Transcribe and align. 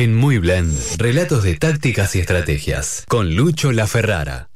En 0.00 0.14
Muy 0.14 0.38
Blend, 0.38 0.78
relatos 0.98 1.42
de 1.42 1.56
tácticas 1.56 2.14
y 2.14 2.20
estrategias, 2.20 3.04
con 3.08 3.34
Lucho 3.34 3.72
La 3.72 3.88
Ferrara. 3.88 4.48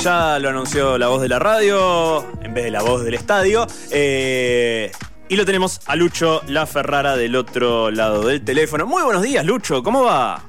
Ya 0.00 0.38
lo 0.38 0.50
anunció 0.50 0.96
la 0.96 1.08
voz 1.08 1.20
de 1.20 1.28
la 1.28 1.40
radio 1.40 2.24
vez 2.56 2.64
de 2.64 2.70
la 2.70 2.82
voz 2.82 3.04
del 3.04 3.12
estadio. 3.14 3.66
Eh, 3.92 4.90
y 5.28 5.36
lo 5.36 5.44
tenemos 5.44 5.80
a 5.86 5.94
Lucho 5.94 6.40
La 6.48 6.64
Ferrara 6.66 7.14
del 7.16 7.36
otro 7.36 7.90
lado 7.90 8.26
del 8.26 8.42
teléfono. 8.44 8.86
Muy 8.86 9.02
buenos 9.02 9.22
días, 9.22 9.44
Lucho, 9.44 9.82
¿cómo 9.82 10.04
va? 10.04 10.42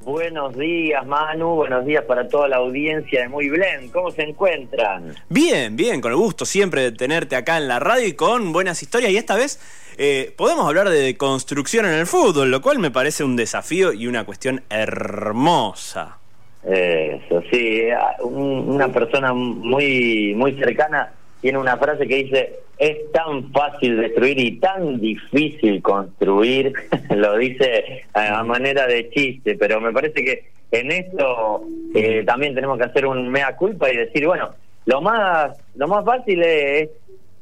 Buenos 0.00 0.56
días, 0.56 1.04
Manu. 1.04 1.56
Buenos 1.56 1.84
días 1.84 2.04
para 2.04 2.26
toda 2.28 2.48
la 2.48 2.56
audiencia 2.56 3.20
de 3.22 3.28
Muy 3.28 3.50
Blend. 3.50 3.90
¿Cómo 3.92 4.10
se 4.12 4.22
encuentran? 4.22 5.14
Bien, 5.28 5.76
bien, 5.76 6.00
con 6.00 6.12
el 6.12 6.16
gusto 6.16 6.46
siempre 6.46 6.82
de 6.82 6.92
tenerte 6.92 7.36
acá 7.36 7.58
en 7.58 7.68
la 7.68 7.80
radio 7.80 8.06
y 8.06 8.12
con 8.14 8.52
buenas 8.52 8.80
historias. 8.82 9.10
Y 9.12 9.16
esta 9.18 9.34
vez 9.34 9.60
eh, 9.98 10.32
podemos 10.38 10.66
hablar 10.66 10.88
de 10.88 11.16
construcción 11.18 11.84
en 11.84 11.92
el 11.92 12.06
fútbol, 12.06 12.50
lo 12.50 12.62
cual 12.62 12.78
me 12.78 12.90
parece 12.90 13.24
un 13.24 13.36
desafío 13.36 13.92
y 13.92 14.06
una 14.06 14.24
cuestión 14.24 14.62
hermosa. 14.70 16.16
Eso, 16.64 17.42
sí. 17.50 17.82
Un- 18.22 18.68
una 18.70 18.88
persona 18.88 19.32
muy, 19.34 20.32
muy 20.34 20.52
cercana 20.54 21.12
tiene 21.46 21.60
una 21.60 21.76
frase 21.76 22.08
que 22.08 22.24
dice, 22.24 22.58
es 22.76 23.12
tan 23.12 23.52
fácil 23.52 24.00
destruir 24.00 24.36
y 24.36 24.58
tan 24.58 24.98
difícil 24.98 25.80
construir. 25.80 26.72
Lo 27.10 27.36
dice 27.36 28.02
a 28.14 28.42
manera 28.42 28.88
de 28.88 29.08
chiste, 29.10 29.54
pero 29.54 29.80
me 29.80 29.92
parece 29.92 30.24
que 30.24 30.48
en 30.72 30.90
esto 30.90 31.62
eh, 31.94 32.24
también 32.26 32.52
tenemos 32.52 32.78
que 32.78 32.86
hacer 32.86 33.06
un 33.06 33.28
mea 33.28 33.54
culpa 33.54 33.88
y 33.92 33.96
decir, 33.96 34.26
bueno, 34.26 34.50
lo 34.86 35.00
más, 35.00 35.56
lo 35.76 35.86
más 35.86 36.04
fácil 36.04 36.42
es, 36.42 36.88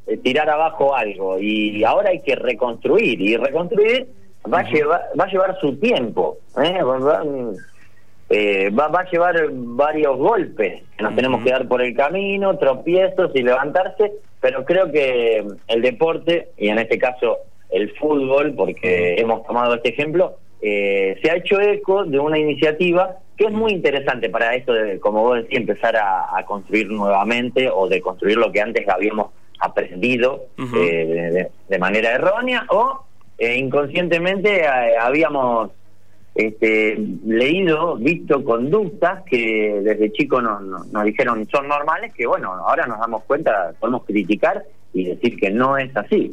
eh, 0.06 0.16
tirar 0.18 0.50
abajo 0.50 0.94
algo 0.94 1.38
y 1.40 1.82
ahora 1.82 2.10
hay 2.10 2.20
que 2.20 2.36
reconstruir 2.36 3.18
y 3.22 3.38
reconstruir 3.38 4.06
va 4.52 4.58
a 4.58 4.70
llevar, 4.70 5.02
va 5.18 5.24
a 5.24 5.28
llevar 5.28 5.58
su 5.62 5.76
tiempo. 5.76 6.36
¿eh? 6.62 6.78
Eh, 8.30 8.70
va, 8.70 8.88
va 8.88 9.00
a 9.00 9.10
llevar 9.10 9.36
varios 9.52 10.16
golpes 10.16 10.82
que 10.96 11.02
nos 11.04 11.14
tenemos 11.14 11.42
que 11.44 11.50
dar 11.50 11.68
por 11.68 11.82
el 11.82 11.94
camino, 11.94 12.56
tropiezos 12.58 13.30
y 13.34 13.42
levantarse, 13.42 14.12
pero 14.40 14.64
creo 14.64 14.90
que 14.90 15.44
el 15.68 15.82
deporte, 15.82 16.48
y 16.56 16.68
en 16.68 16.78
este 16.78 16.98
caso 16.98 17.38
el 17.70 17.92
fútbol, 17.96 18.54
porque 18.56 19.16
hemos 19.18 19.46
tomado 19.46 19.74
este 19.74 19.90
ejemplo, 19.90 20.36
eh, 20.62 21.18
se 21.22 21.30
ha 21.30 21.36
hecho 21.36 21.60
eco 21.60 22.04
de 22.04 22.18
una 22.18 22.38
iniciativa 22.38 23.16
que 23.36 23.44
es 23.46 23.50
muy 23.52 23.72
interesante 23.72 24.30
para 24.30 24.54
esto 24.54 24.72
de, 24.72 24.98
como 25.00 25.22
vos 25.22 25.36
decís, 25.42 25.58
empezar 25.58 25.96
a, 25.96 26.36
a 26.38 26.44
construir 26.46 26.88
nuevamente 26.88 27.68
o 27.68 27.88
de 27.88 28.00
construir 28.00 28.38
lo 28.38 28.50
que 28.52 28.60
antes 28.60 28.88
habíamos 28.88 29.32
aprendido 29.58 30.46
eh, 30.76 31.06
de, 31.06 31.30
de- 31.30 31.48
de 31.68 31.78
manera 31.78 32.12
errónea 32.12 32.64
o 32.70 33.00
eh, 33.38 33.56
inconscientemente 33.56 34.62
eh, 34.62 34.68
habíamos 35.00 35.70
este, 36.34 36.96
leído, 37.24 37.96
visto 37.96 38.42
conductas 38.42 39.22
que 39.24 39.80
desde 39.82 40.12
chico 40.12 40.42
nos, 40.42 40.62
nos, 40.62 40.86
nos 40.88 41.04
dijeron 41.04 41.46
son 41.46 41.68
normales, 41.68 42.12
que 42.14 42.26
bueno, 42.26 42.52
ahora 42.52 42.86
nos 42.86 42.98
damos 42.98 43.22
cuenta, 43.24 43.72
podemos 43.78 44.04
criticar 44.04 44.64
y 44.94 45.04
decir 45.04 45.36
que 45.36 45.50
no 45.50 45.76
es 45.76 45.94
así. 45.96 46.30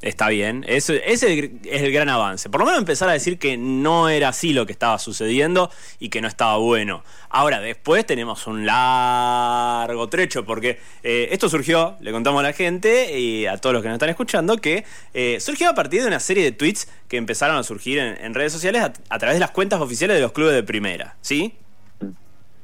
Está 0.00 0.30
bien, 0.30 0.64
ese 0.66 1.00
es 1.06 1.22
el 1.22 1.92
gran 1.92 2.08
avance. 2.08 2.48
Por 2.48 2.60
lo 2.60 2.66
menos 2.66 2.80
empezar 2.80 3.08
a 3.08 3.12
decir 3.12 3.38
que 3.38 3.56
no 3.56 4.08
era 4.08 4.28
así 4.28 4.52
lo 4.52 4.66
que 4.66 4.72
estaba 4.72 4.98
sucediendo 4.98 5.70
y 6.00 6.08
que 6.08 6.20
no 6.20 6.26
estaba 6.26 6.56
bueno. 6.56 7.04
Ahora, 7.28 7.60
después 7.60 8.04
tenemos 8.04 8.46
un 8.46 8.66
largo 8.66 10.08
trecho, 10.08 10.44
porque 10.44 10.78
eh, 11.04 11.28
esto 11.30 11.48
surgió, 11.48 11.96
le 12.00 12.10
contamos 12.10 12.40
a 12.40 12.42
la 12.42 12.52
gente 12.52 13.16
y 13.16 13.46
a 13.46 13.58
todos 13.58 13.74
los 13.74 13.82
que 13.82 13.88
nos 13.88 13.96
están 13.96 14.08
escuchando, 14.08 14.56
que 14.56 14.84
eh, 15.14 15.38
surgió 15.38 15.68
a 15.68 15.74
partir 15.74 16.00
de 16.00 16.08
una 16.08 16.20
serie 16.20 16.42
de 16.42 16.52
tweets 16.52 16.88
que 17.08 17.18
empezaron 17.18 17.56
a 17.56 17.62
surgir 17.62 17.98
en, 17.98 18.34
redes 18.34 18.52
sociales 18.52 18.82
a 18.82 19.18
través 19.18 19.36
de 19.36 19.40
las 19.40 19.50
cuentas 19.50 19.80
oficiales 19.80 20.16
de 20.16 20.22
los 20.22 20.32
clubes 20.32 20.54
de 20.54 20.62
primera, 20.62 21.16
¿sí? 21.20 21.54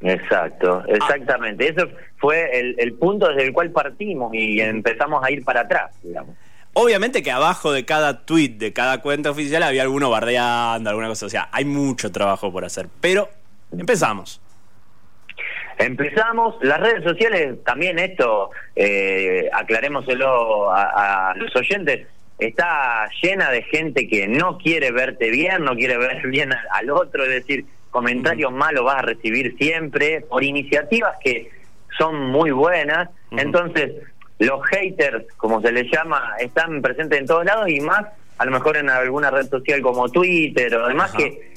Exacto, 0.01 0.85
exactamente. 0.87 1.69
Eso 1.69 1.89
fue 2.19 2.59
el, 2.59 2.77
el 2.79 2.95
punto 2.95 3.29
desde 3.29 3.45
el 3.45 3.53
cual 3.53 3.71
partimos 3.71 4.33
y 4.33 4.61
empezamos 4.61 5.25
a 5.25 5.31
ir 5.31 5.45
para 5.45 5.63
atrás, 5.63 5.91
digamos. 6.03 6.37
Obviamente 6.75 7.23
que 7.23 7.33
abajo 7.33 7.73
de 7.73 7.85
cada 7.85 8.25
tweet, 8.25 8.51
de 8.51 8.73
cada 8.73 9.01
cuenta 9.01 9.31
oficial, 9.31 9.65
había 9.65 9.83
alguno 9.83 10.11
bardeando, 10.11 10.91
alguna 10.91 11.09
cosa. 11.09 11.27
O 11.27 11.29
sea, 11.29 11.49
hay 11.51 11.65
mucho 11.65 12.13
trabajo 12.13 12.53
por 12.53 12.65
hacer. 12.65 12.87
Pero 13.01 13.29
empezamos. 13.77 14.41
Empezamos, 15.77 16.57
las 16.63 16.79
redes 16.81 17.03
sociales, 17.03 17.63
también 17.65 17.99
esto, 17.99 18.51
eh, 18.77 19.49
aclarémoselo 19.53 20.71
a, 20.73 21.31
a 21.31 21.35
los 21.35 21.55
oyentes, 21.55 22.07
está 22.39 23.09
llena 23.23 23.51
de 23.51 23.63
gente 23.63 24.09
que 24.09 24.27
no 24.29 24.59
quiere 24.59 24.91
verte 24.91 25.31
bien, 25.31 25.65
no 25.65 25.75
quiere 25.75 25.97
ver 25.99 26.27
bien 26.29 26.51
al 26.71 26.91
otro, 26.91 27.25
es 27.25 27.31
decir, 27.31 27.65
comentarios 27.99 28.53
malos 28.53 28.85
vas 28.85 28.99
a 28.99 29.03
recibir 29.03 29.57
siempre 29.59 30.21
por 30.21 30.45
iniciativas 30.45 31.17
que 31.21 31.51
son 31.99 32.31
muy 32.31 32.53
buenas, 32.53 33.09
entonces 33.33 33.93
los 34.39 34.65
haters, 34.67 35.27
como 35.37 35.61
se 35.61 35.73
les 35.73 35.91
llama, 35.91 36.37
están 36.39 36.81
presentes 36.81 37.19
en 37.19 37.27
todos 37.27 37.45
lados 37.45 37.69
y 37.69 37.81
más 37.81 38.07
a 38.39 38.45
lo 38.45 38.53
mejor 38.53 38.77
en 38.77 38.89
alguna 38.89 39.33
red 39.33 39.49
social 39.49 39.83
como 39.83 40.09
Twitter 40.11 40.73
o 40.77 40.87
demás 40.87 41.11
que 41.11 41.55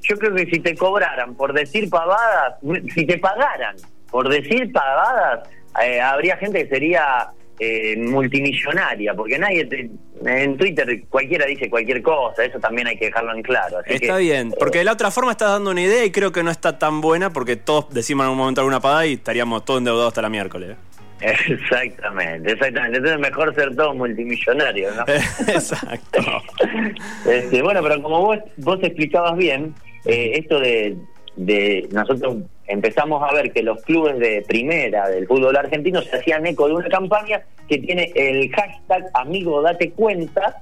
yo 0.00 0.16
creo 0.16 0.34
que 0.34 0.46
si 0.46 0.60
te 0.60 0.74
cobraran 0.74 1.34
por 1.34 1.52
decir 1.52 1.90
pavadas, 1.90 2.54
si 2.94 3.04
te 3.04 3.18
pagaran 3.18 3.76
por 4.10 4.30
decir 4.30 4.72
pavadas, 4.72 5.46
eh, 5.82 6.00
habría 6.00 6.38
gente 6.38 6.62
que 6.62 6.70
sería 6.70 7.28
eh, 7.64 7.96
multimillonaria, 7.96 9.14
porque 9.14 9.38
nadie 9.38 9.64
te- 9.66 9.90
en 10.24 10.56
Twitter 10.56 11.02
cualquiera 11.08 11.46
dice 11.46 11.68
cualquier 11.70 12.02
cosa, 12.02 12.44
eso 12.44 12.58
también 12.58 12.86
hay 12.88 12.96
que 12.96 13.06
dejarlo 13.06 13.34
en 13.34 13.42
claro. 13.42 13.78
así 13.78 13.94
Está 13.94 14.16
que, 14.16 14.22
bien, 14.22 14.52
porque 14.58 14.78
de 14.78 14.84
la 14.84 14.92
otra 14.92 15.10
forma 15.10 15.30
estás 15.32 15.50
dando 15.50 15.70
una 15.70 15.80
idea 15.82 16.04
y 16.04 16.10
creo 16.10 16.32
que 16.32 16.42
no 16.42 16.50
está 16.50 16.78
tan 16.78 17.00
buena 17.00 17.30
porque 17.32 17.56
todos 17.56 17.88
decimos 17.90 18.22
en 18.22 18.26
algún 18.26 18.38
momento 18.38 18.60
alguna 18.60 18.80
pagada 18.80 19.06
y 19.06 19.14
estaríamos 19.14 19.64
todos 19.64 19.78
endeudados 19.78 20.08
hasta 20.08 20.22
la 20.22 20.28
miércoles. 20.28 20.76
Exactamente, 21.22 22.52
exactamente. 22.52 22.98
Entonces 22.98 23.20
mejor 23.20 23.54
ser 23.54 23.74
todos 23.76 23.94
multimillonarios, 23.96 24.94
¿no? 24.96 25.04
Exacto. 25.48 26.20
Este, 27.28 27.62
bueno, 27.62 27.80
pero 27.82 28.02
como 28.02 28.20
vos, 28.20 28.38
vos 28.56 28.78
explicabas 28.82 29.36
bien, 29.36 29.72
eh, 30.04 30.32
esto 30.34 30.58
de, 30.58 30.96
de 31.36 31.88
nosotros 31.92 32.36
empezamos 32.66 33.22
a 33.28 33.32
ver 33.34 33.52
que 33.52 33.62
los 33.62 33.82
clubes 33.82 34.18
de 34.18 34.42
primera 34.46 35.08
del 35.08 35.26
fútbol 35.26 35.56
argentino 35.56 36.00
se 36.02 36.16
hacían 36.16 36.46
eco 36.46 36.68
de 36.68 36.74
una 36.74 36.88
campaña 36.88 37.42
que 37.68 37.78
tiene 37.78 38.12
el 38.14 38.50
hashtag 38.52 39.04
amigo 39.14 39.62
date 39.62 39.90
cuenta 39.92 40.56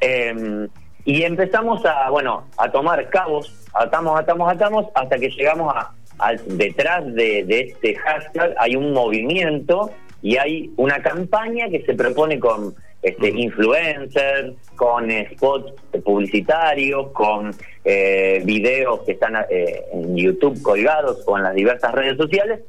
eh, 0.00 0.68
y 1.04 1.22
empezamos 1.22 1.84
a 1.84 2.08
bueno 2.10 2.44
a 2.56 2.70
tomar 2.70 3.08
cabos 3.10 3.52
atamos 3.74 4.18
atamos 4.20 4.52
atamos 4.52 4.86
hasta 4.94 5.18
que 5.18 5.28
llegamos 5.30 5.74
a, 5.74 5.90
a- 6.18 6.34
detrás 6.46 7.04
de, 7.14 7.44
de 7.44 7.60
este 7.60 7.94
hashtag 7.96 8.54
hay 8.58 8.76
un 8.76 8.92
movimiento 8.92 9.90
y 10.22 10.36
hay 10.36 10.70
una 10.76 11.02
campaña 11.02 11.68
que 11.68 11.82
se 11.82 11.94
propone 11.94 12.38
con 12.38 12.74
este 13.02 13.28
influencers 13.28 14.54
con 14.76 15.10
spots 15.34 15.72
publicitarios 16.04 17.10
con 17.12 17.50
eh, 17.84 18.40
videos 18.44 19.00
que 19.00 19.12
están 19.12 19.34
eh, 19.50 19.82
en 19.92 20.16
YouTube 20.16 20.62
colgados 20.62 21.24
con 21.24 21.42
las 21.42 21.54
diversas 21.54 21.92
redes 21.92 22.16
sociales 22.16 22.60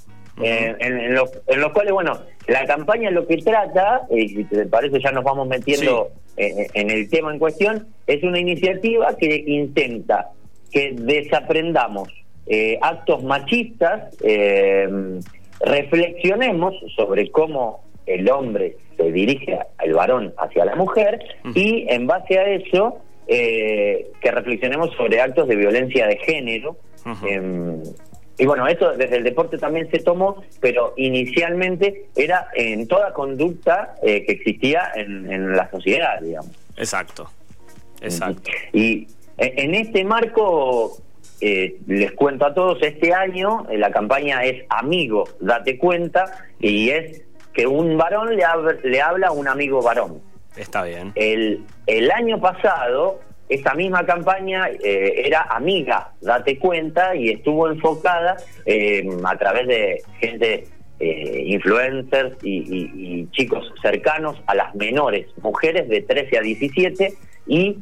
eh, 0.41 0.75
en, 0.79 0.99
en 0.99 1.13
los, 1.13 1.29
en 1.47 1.61
los 1.61 1.71
cuales, 1.73 1.93
bueno, 1.93 2.19
la 2.47 2.65
campaña 2.65 3.11
lo 3.11 3.27
que 3.27 3.37
trata, 3.37 4.01
y 4.09 4.29
si 4.29 4.43
te 4.45 4.65
parece 4.65 4.99
ya 4.99 5.11
nos 5.11 5.23
vamos 5.23 5.47
metiendo 5.47 6.09
eh, 6.37 6.67
en 6.73 6.89
el 6.89 7.09
tema 7.09 7.31
en 7.31 7.39
cuestión, 7.39 7.87
es 8.07 8.23
una 8.23 8.39
iniciativa 8.39 9.15
que 9.15 9.43
intenta 9.45 10.31
que 10.71 10.93
desaprendamos 10.97 12.09
eh, 12.47 12.79
actos 12.81 13.23
machistas, 13.23 14.17
eh, 14.23 14.89
reflexionemos 15.61 16.73
sobre 16.95 17.29
cómo 17.29 17.83
el 18.05 18.29
hombre 18.29 18.77
se 18.97 19.11
dirige 19.11 19.59
al 19.77 19.93
varón 19.93 20.33
hacia 20.37 20.65
la 20.65 20.75
mujer 20.75 21.19
y 21.55 21.85
en 21.89 22.07
base 22.07 22.37
a 22.37 22.49
eso 22.49 22.99
eh, 23.27 24.11
que 24.21 24.31
reflexionemos 24.31 24.91
sobre 24.95 25.21
actos 25.21 25.47
de 25.47 25.55
violencia 25.55 26.07
de 26.07 26.17
género. 26.17 26.77
Em, 27.27 27.81
y 28.37 28.45
bueno, 28.45 28.67
eso 28.67 28.93
desde 28.93 29.17
el 29.17 29.23
deporte 29.23 29.57
también 29.57 29.89
se 29.91 29.99
tomó, 29.99 30.43
pero 30.59 30.93
inicialmente 30.97 32.05
era 32.15 32.47
en 32.55 32.87
toda 32.87 33.13
conducta 33.13 33.95
eh, 34.01 34.25
que 34.25 34.33
existía 34.33 34.91
en, 34.95 35.31
en 35.31 35.55
la 35.55 35.69
sociedad, 35.69 36.19
digamos. 36.21 36.51
Exacto. 36.77 37.29
Exacto. 38.01 38.51
Y 38.73 39.07
eh, 39.37 39.53
en 39.57 39.75
este 39.75 40.03
marco, 40.03 40.97
eh, 41.41 41.77
les 41.87 42.11
cuento 42.13 42.45
a 42.45 42.53
todos, 42.53 42.81
este 42.81 43.13
año 43.13 43.65
eh, 43.69 43.77
la 43.77 43.91
campaña 43.91 44.43
es 44.43 44.65
Amigo, 44.69 45.25
date 45.39 45.77
cuenta, 45.77 46.45
y 46.59 46.89
es 46.89 47.21
que 47.53 47.67
un 47.67 47.97
varón 47.97 48.35
le, 48.35 48.43
le 48.83 49.01
habla 49.01 49.27
a 49.27 49.31
un 49.31 49.47
amigo 49.47 49.81
varón. 49.81 50.21
Está 50.55 50.83
bien. 50.83 51.11
El, 51.15 51.63
el 51.87 52.11
año 52.11 52.39
pasado, 52.39 53.19
esta 53.49 53.73
misma 53.73 54.05
campaña 54.05 54.69
eh, 54.69 55.23
era 55.25 55.41
amiga, 55.49 56.11
date 56.21 56.57
cuenta, 56.57 57.15
y 57.15 57.29
estuvo 57.29 57.67
enfocada 57.67 58.37
eh, 58.65 59.07
a 59.23 59.37
través 59.37 59.67
de 59.67 60.01
gente, 60.19 60.67
eh, 60.99 61.43
influencers 61.45 62.35
y, 62.41 63.27
chicos 63.31 63.71
cercanos 63.81 64.41
a 64.47 64.55
las 64.55 64.73
menores, 64.75 65.27
mujeres 65.41 65.89
de 65.89 66.01
13 66.01 66.37
a 66.37 66.41
17, 66.41 67.13
y 67.47 67.77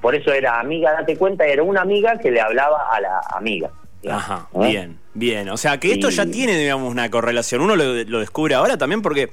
por 0.00 0.14
eso 0.14 0.32
era 0.32 0.58
amiga, 0.58 0.92
date 0.92 1.16
cuenta, 1.16 1.46
era 1.46 1.62
una 1.62 1.82
amiga 1.82 2.18
que 2.18 2.30
le 2.30 2.40
hablaba 2.40 2.88
a 2.90 3.00
la 3.00 3.20
amiga. 3.30 3.70
Ajá, 4.08 4.48
bien, 4.54 4.98
bien. 5.18 5.48
O 5.48 5.56
sea 5.56 5.78
que 5.78 5.92
esto 5.92 6.10
ya 6.10 6.26
tiene, 6.26 6.56
digamos, 6.56 6.90
una 6.90 7.10
correlación. 7.10 7.60
Uno 7.60 7.76
lo, 7.76 8.04
lo 8.04 8.20
descubre 8.20 8.54
ahora 8.54 8.78
también 8.78 9.02
porque 9.02 9.30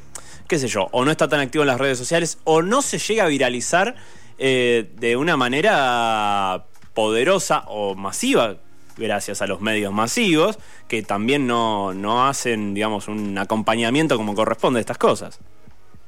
qué 0.48 0.60
sé 0.60 0.68
yo, 0.68 0.88
o 0.92 1.06
no 1.06 1.12
está 1.12 1.28
tan 1.28 1.40
activo 1.40 1.64
en 1.64 1.68
las 1.68 1.80
redes 1.80 1.98
sociales, 1.98 2.40
o 2.44 2.62
no 2.62 2.82
se 2.82 3.00
llega 3.00 3.26
a 3.26 3.28
viralizar 3.28 3.96
eh, 4.38 4.90
de 4.98 5.18
una 5.18 5.38
manera 5.38 6.66
poderosa 6.94 7.64
o 7.68 7.96
masiva, 7.96 8.58
gracias 8.98 9.42
a 9.42 9.48
los 9.48 9.62
medios 9.62 9.92
masivos, 9.94 10.60
que 10.88 11.02
también 11.04 11.48
no, 11.48 11.94
no 11.94 12.28
hacen, 12.28 12.74
digamos, 12.74 13.08
un 13.08 13.38
acompañamiento 13.38 14.18
como 14.18 14.36
corresponde 14.36 14.80
a 14.80 14.82
estas 14.82 14.98
cosas. 14.98 15.40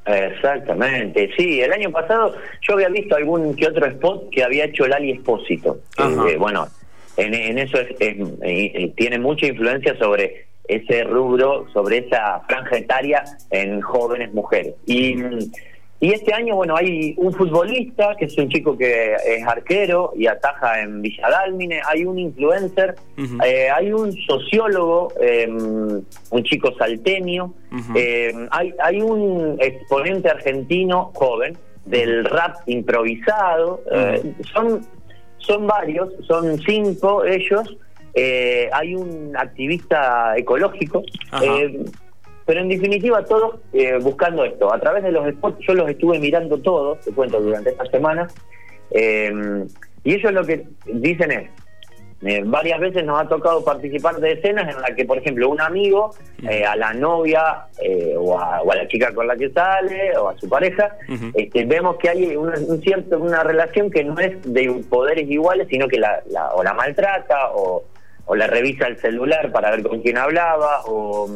Exactamente, 0.06 1.30
sí, 1.36 1.60
el 1.60 1.74
año 1.74 1.92
pasado 1.92 2.34
yo 2.62 2.76
había 2.76 2.88
visto 2.88 3.18
algún 3.18 3.54
que 3.56 3.68
otro 3.68 3.86
spot 3.88 4.30
que 4.32 4.42
había 4.42 4.64
hecho 4.64 4.88
Lali 4.88 5.12
Espósito. 5.12 5.80
Eh, 5.98 6.38
bueno, 6.38 6.70
en, 7.18 7.58
eso 7.58 7.78
eh, 8.00 8.94
tiene 8.96 9.20
mucha 9.20 9.48
influencia 9.48 9.98
sobre 9.98 10.48
ese 10.68 11.04
rubro, 11.04 11.68
sobre 11.74 12.00
esa 12.00 12.42
franja 12.48 12.78
etaria 12.78 13.24
en 13.52 13.82
jóvenes 13.82 14.34
mujeres. 14.34 14.76
Y, 14.86 15.16
y 16.00 16.12
este 16.14 16.32
año, 16.32 16.56
bueno, 16.56 16.76
hay 16.76 17.16
un 17.18 17.34
futbolista 17.34 18.16
que 18.20 18.26
es 18.26 18.38
un 18.38 18.50
chico 18.50 18.78
que 18.78 19.16
es 19.16 19.48
arquero 19.48 20.14
y 20.16 20.28
ataja 20.28 20.82
en 20.82 21.02
Villadálmine, 21.02 21.82
hay 21.84 22.06
un 22.06 22.20
influencer, 22.20 22.96
eh, 23.44 23.70
hay 23.74 23.92
un 23.92 24.14
sociólogo, 24.14 25.12
em, 25.20 26.04
un 26.30 26.44
chico 26.44 26.72
salteño, 26.78 27.52
em, 27.96 28.48
hay, 28.52 28.74
hay 28.80 29.02
un 29.02 29.58
exponente 29.60 30.30
argentino 30.30 31.12
joven 31.16 31.58
del 31.86 32.26
rap 32.26 32.58
improvisado, 32.68 33.82
eh, 33.92 34.34
son, 34.54 34.86
son 35.40 35.68
varios, 35.68 36.10
son 36.26 36.58
cinco 36.60 37.24
ellos, 37.24 37.78
eh, 38.14 38.70
hay 38.74 38.96
un 38.96 39.36
activista 39.38 40.36
ecológico, 40.38 41.04
eh, 41.42 41.86
pero 42.46 42.62
en 42.62 42.70
definitiva 42.70 43.24
todos 43.26 43.60
eh, 43.74 44.00
buscando 44.02 44.44
esto. 44.44 44.74
A 44.74 44.80
través 44.80 45.04
de 45.04 45.12
los 45.12 45.30
spots 45.36 45.60
yo 45.68 45.74
los 45.74 45.90
estuve 45.90 46.20
mirando 46.20 46.58
todos, 46.58 47.00
te 47.02 47.12
cuento, 47.12 47.40
durante 47.40 47.70
esta 47.70 47.86
semana, 47.86 48.28
y 48.92 50.14
ellos 50.14 50.34
lo 50.34 50.44
que 50.46 50.66
dicen 50.86 51.32
es, 51.32 51.50
varias 52.46 52.80
veces 52.80 53.06
nos 53.06 53.20
ha 53.20 53.28
tocado 53.28 53.64
participar 53.64 54.16
de 54.18 54.34
escenas 54.34 54.74
en 54.74 54.82
las 54.82 54.92
que, 54.92 55.06
por 55.06 55.18
ejemplo, 55.18 55.50
un 55.50 55.62
amigo 55.62 56.16
a 56.68 56.76
la 56.76 56.94
novia 56.94 57.68
o 58.18 58.40
a, 58.40 58.64
la 58.64 58.88
chica 58.88 59.14
con 59.14 59.28
la 59.28 59.36
que 59.36 59.50
sale 59.52 60.18
o 60.18 60.30
a 60.30 60.38
su 60.38 60.50
pareja, 60.50 60.98
este, 61.34 61.66
vemos 61.66 61.98
que 61.98 62.10
hay 62.10 62.36
una, 62.36 62.58
un 62.58 62.82
cierto, 62.82 63.20
una 63.20 63.44
relación 63.44 63.92
que 63.92 64.04
no 64.04 64.20
es 64.20 64.42
de 64.52 64.84
poderes 64.90 65.30
iguales, 65.30 65.68
sino 65.70 65.88
que 65.88 66.00
la, 66.00 66.22
o 66.56 66.64
la 66.64 66.74
maltrata 66.74 67.52
o, 67.54 67.84
o 68.26 68.36
le 68.36 68.48
revisa 68.48 68.88
el 68.88 68.98
celular 68.98 69.52
para 69.52 69.72
ver 69.72 69.84
con 69.84 70.02
quién 70.02 70.18
hablaba, 70.18 70.82
o 70.86 71.30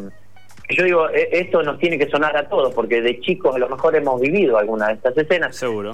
yo 0.70 0.84
digo, 0.84 1.10
e, 1.10 1.30
esto 1.32 1.64
nos 1.64 1.80
tiene 1.80 1.98
que 1.98 2.10
sonar 2.10 2.36
a 2.38 2.48
todos, 2.48 2.74
porque 2.74 3.02
de 3.02 3.20
chicos 3.20 3.56
a 3.56 3.60
lo 3.60 3.70
mejor 3.70 3.96
hemos 3.96 4.20
vivido 4.20 4.58
alguna 4.58 4.88
de 4.88 4.94
estas 4.94 5.18
escenas. 5.18 5.56
Seguro. 5.56 5.92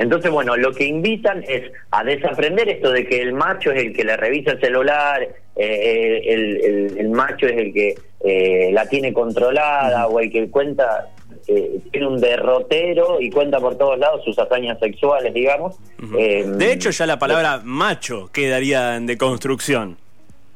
Entonces, 0.00 0.30
bueno, 0.30 0.56
lo 0.56 0.72
que 0.72 0.86
invitan 0.86 1.44
es 1.46 1.70
a 1.90 2.02
desaprender 2.02 2.70
esto 2.70 2.90
de 2.90 3.04
que 3.04 3.20
el 3.20 3.34
macho 3.34 3.70
es 3.70 3.84
el 3.84 3.92
que 3.92 4.02
le 4.02 4.16
revisa 4.16 4.52
el 4.52 4.60
celular, 4.60 5.28
eh, 5.56 6.94
el, 6.96 7.10
macho 7.10 7.46
es 7.46 7.58
el 7.58 7.72
que 7.74 7.94
eh, 8.24 8.70
la 8.72 8.88
tiene 8.88 9.12
controlada 9.12 10.06
o 10.06 10.18
el 10.18 10.32
que 10.32 10.48
cuenta 10.48 11.10
eh, 11.46 11.80
tiene 11.92 12.06
un 12.06 12.18
derrotero 12.18 13.20
y 13.20 13.28
cuenta 13.28 13.60
por 13.60 13.76
todos 13.76 13.98
lados 13.98 14.24
sus 14.24 14.38
hazañas 14.38 14.78
sexuales, 14.78 15.34
digamos. 15.34 15.76
Eh, 16.18 16.44
de 16.46 16.72
hecho, 16.72 16.88
ya 16.88 17.04
la 17.04 17.18
palabra 17.18 17.60
macho 17.62 18.30
quedaría 18.32 18.96
en 18.96 19.04
deconstrucción. 19.04 19.98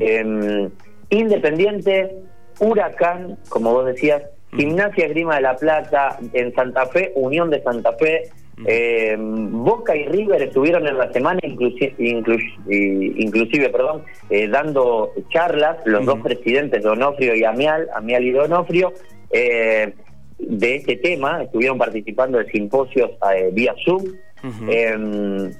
em, 0.00 0.70
Independiente, 1.10 2.16
Huracán, 2.58 3.36
como 3.50 3.74
vos 3.74 3.84
decías, 3.84 4.22
Gimnasia 4.56 5.08
Grima 5.08 5.36
de 5.36 5.42
la 5.42 5.56
Plata, 5.56 6.18
en 6.32 6.54
Santa 6.54 6.86
Fe, 6.86 7.12
Unión 7.14 7.50
de 7.50 7.62
Santa 7.62 7.92
Fe, 7.92 8.30
eh, 8.66 9.16
Boca 9.18 9.96
y 9.96 10.04
River 10.06 10.42
estuvieron 10.42 10.86
en 10.86 10.98
la 10.98 11.10
semana 11.12 11.40
inclusive, 11.42 11.94
inclusive 11.98 13.70
perdón, 13.70 14.04
eh, 14.30 14.46
dando 14.48 15.12
charlas, 15.30 15.78
los 15.86 16.04
dos 16.04 16.20
presidentes, 16.20 16.82
Donofrio 16.82 17.34
y 17.34 17.44
Amial, 17.44 17.88
Amial 17.94 18.24
y 18.24 18.30
Donofrio, 18.30 18.92
eh, 19.30 19.94
de 20.38 20.74
este 20.76 20.96
tema, 20.96 21.42
estuvieron 21.42 21.78
participando 21.78 22.38
de 22.38 22.50
simposios 22.50 23.10
vía 23.52 23.74
Zoom. 23.84 24.04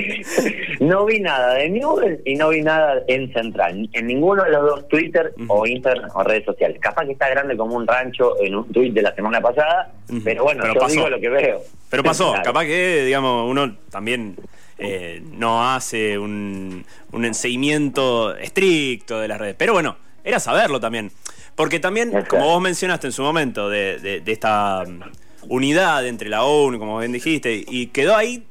no 0.80 1.04
vi 1.04 1.20
nada 1.20 1.54
de 1.54 1.70
Newell 1.70 2.20
y 2.24 2.34
no 2.34 2.48
vi 2.48 2.62
nada 2.62 3.02
en 3.06 3.32
Central. 3.32 3.88
En 3.92 4.06
ninguno 4.06 4.44
de 4.44 4.50
los 4.50 4.62
dos 4.62 4.88
Twitter 4.88 5.32
o 5.48 5.66
Instagram 5.66 6.10
o 6.14 6.22
redes 6.22 6.44
sociales. 6.44 6.78
Capaz 6.80 7.06
que 7.06 7.12
está 7.12 7.28
grande 7.28 7.56
como 7.56 7.76
un 7.76 7.86
rancho 7.86 8.40
en 8.40 8.54
un 8.54 8.72
tweet 8.72 8.92
de 8.92 9.02
la 9.02 9.14
semana 9.14 9.40
pasada, 9.40 9.92
pero 10.24 10.44
bueno, 10.44 10.64
yo 10.72 10.86
digo 10.86 11.08
lo 11.08 11.20
que 11.20 11.28
veo. 11.28 11.60
Pero 11.90 12.02
pasó. 12.02 12.34
Capaz 12.42 12.64
que, 12.64 13.04
digamos, 13.04 13.50
uno 13.50 13.76
también 13.90 14.36
eh, 14.78 15.22
no 15.32 15.72
hace 15.72 16.18
un, 16.18 16.84
un 17.12 17.34
seguimiento 17.34 18.36
estricto 18.36 19.20
de 19.20 19.28
las 19.28 19.38
redes. 19.38 19.54
Pero 19.56 19.72
bueno, 19.72 19.96
era 20.24 20.40
saberlo 20.40 20.80
también. 20.80 21.10
Porque 21.54 21.78
también, 21.78 22.12
como 22.28 22.44
vos 22.46 22.60
mencionaste 22.60 23.06
en 23.06 23.12
su 23.12 23.22
momento, 23.22 23.68
de, 23.68 23.98
de, 23.98 24.32
esta 24.32 24.82
um, 24.86 25.00
unidad 25.48 26.06
entre 26.06 26.28
la 26.28 26.44
ONU, 26.44 26.78
como 26.78 26.98
bien 26.98 27.12
dijiste, 27.12 27.64
y 27.66 27.88
quedó 27.88 28.16
ahí, 28.16 28.46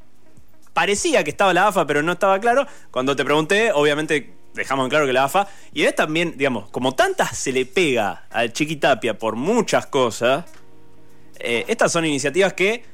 parecía 0.74 1.24
que 1.24 1.30
estaba 1.30 1.54
la 1.54 1.68
AFA, 1.68 1.86
pero 1.86 2.02
no 2.02 2.14
estaba 2.14 2.40
claro. 2.40 2.66
Cuando 2.92 3.16
te 3.16 3.26
pregunté, 3.26 3.72
obviamente 3.74 4.34
dejamos 4.54 4.86
en 4.86 4.90
claro 4.90 5.06
que 5.06 5.14
la 5.14 5.26
AFA, 5.26 5.48
y 5.74 5.84
es 5.84 5.96
también, 5.96 6.38
digamos, 6.38 6.70
como 6.70 6.94
tantas 6.94 7.38
se 7.38 7.52
le 7.52 7.66
pega 7.66 8.26
al 8.30 8.54
Chiquitapia 8.54 9.18
por 9.18 9.36
muchas 9.36 9.88
cosas, 9.88 10.46
eh, 11.40 11.66
estas 11.68 11.92
son 11.92 12.06
iniciativas 12.06 12.54
que 12.54 12.86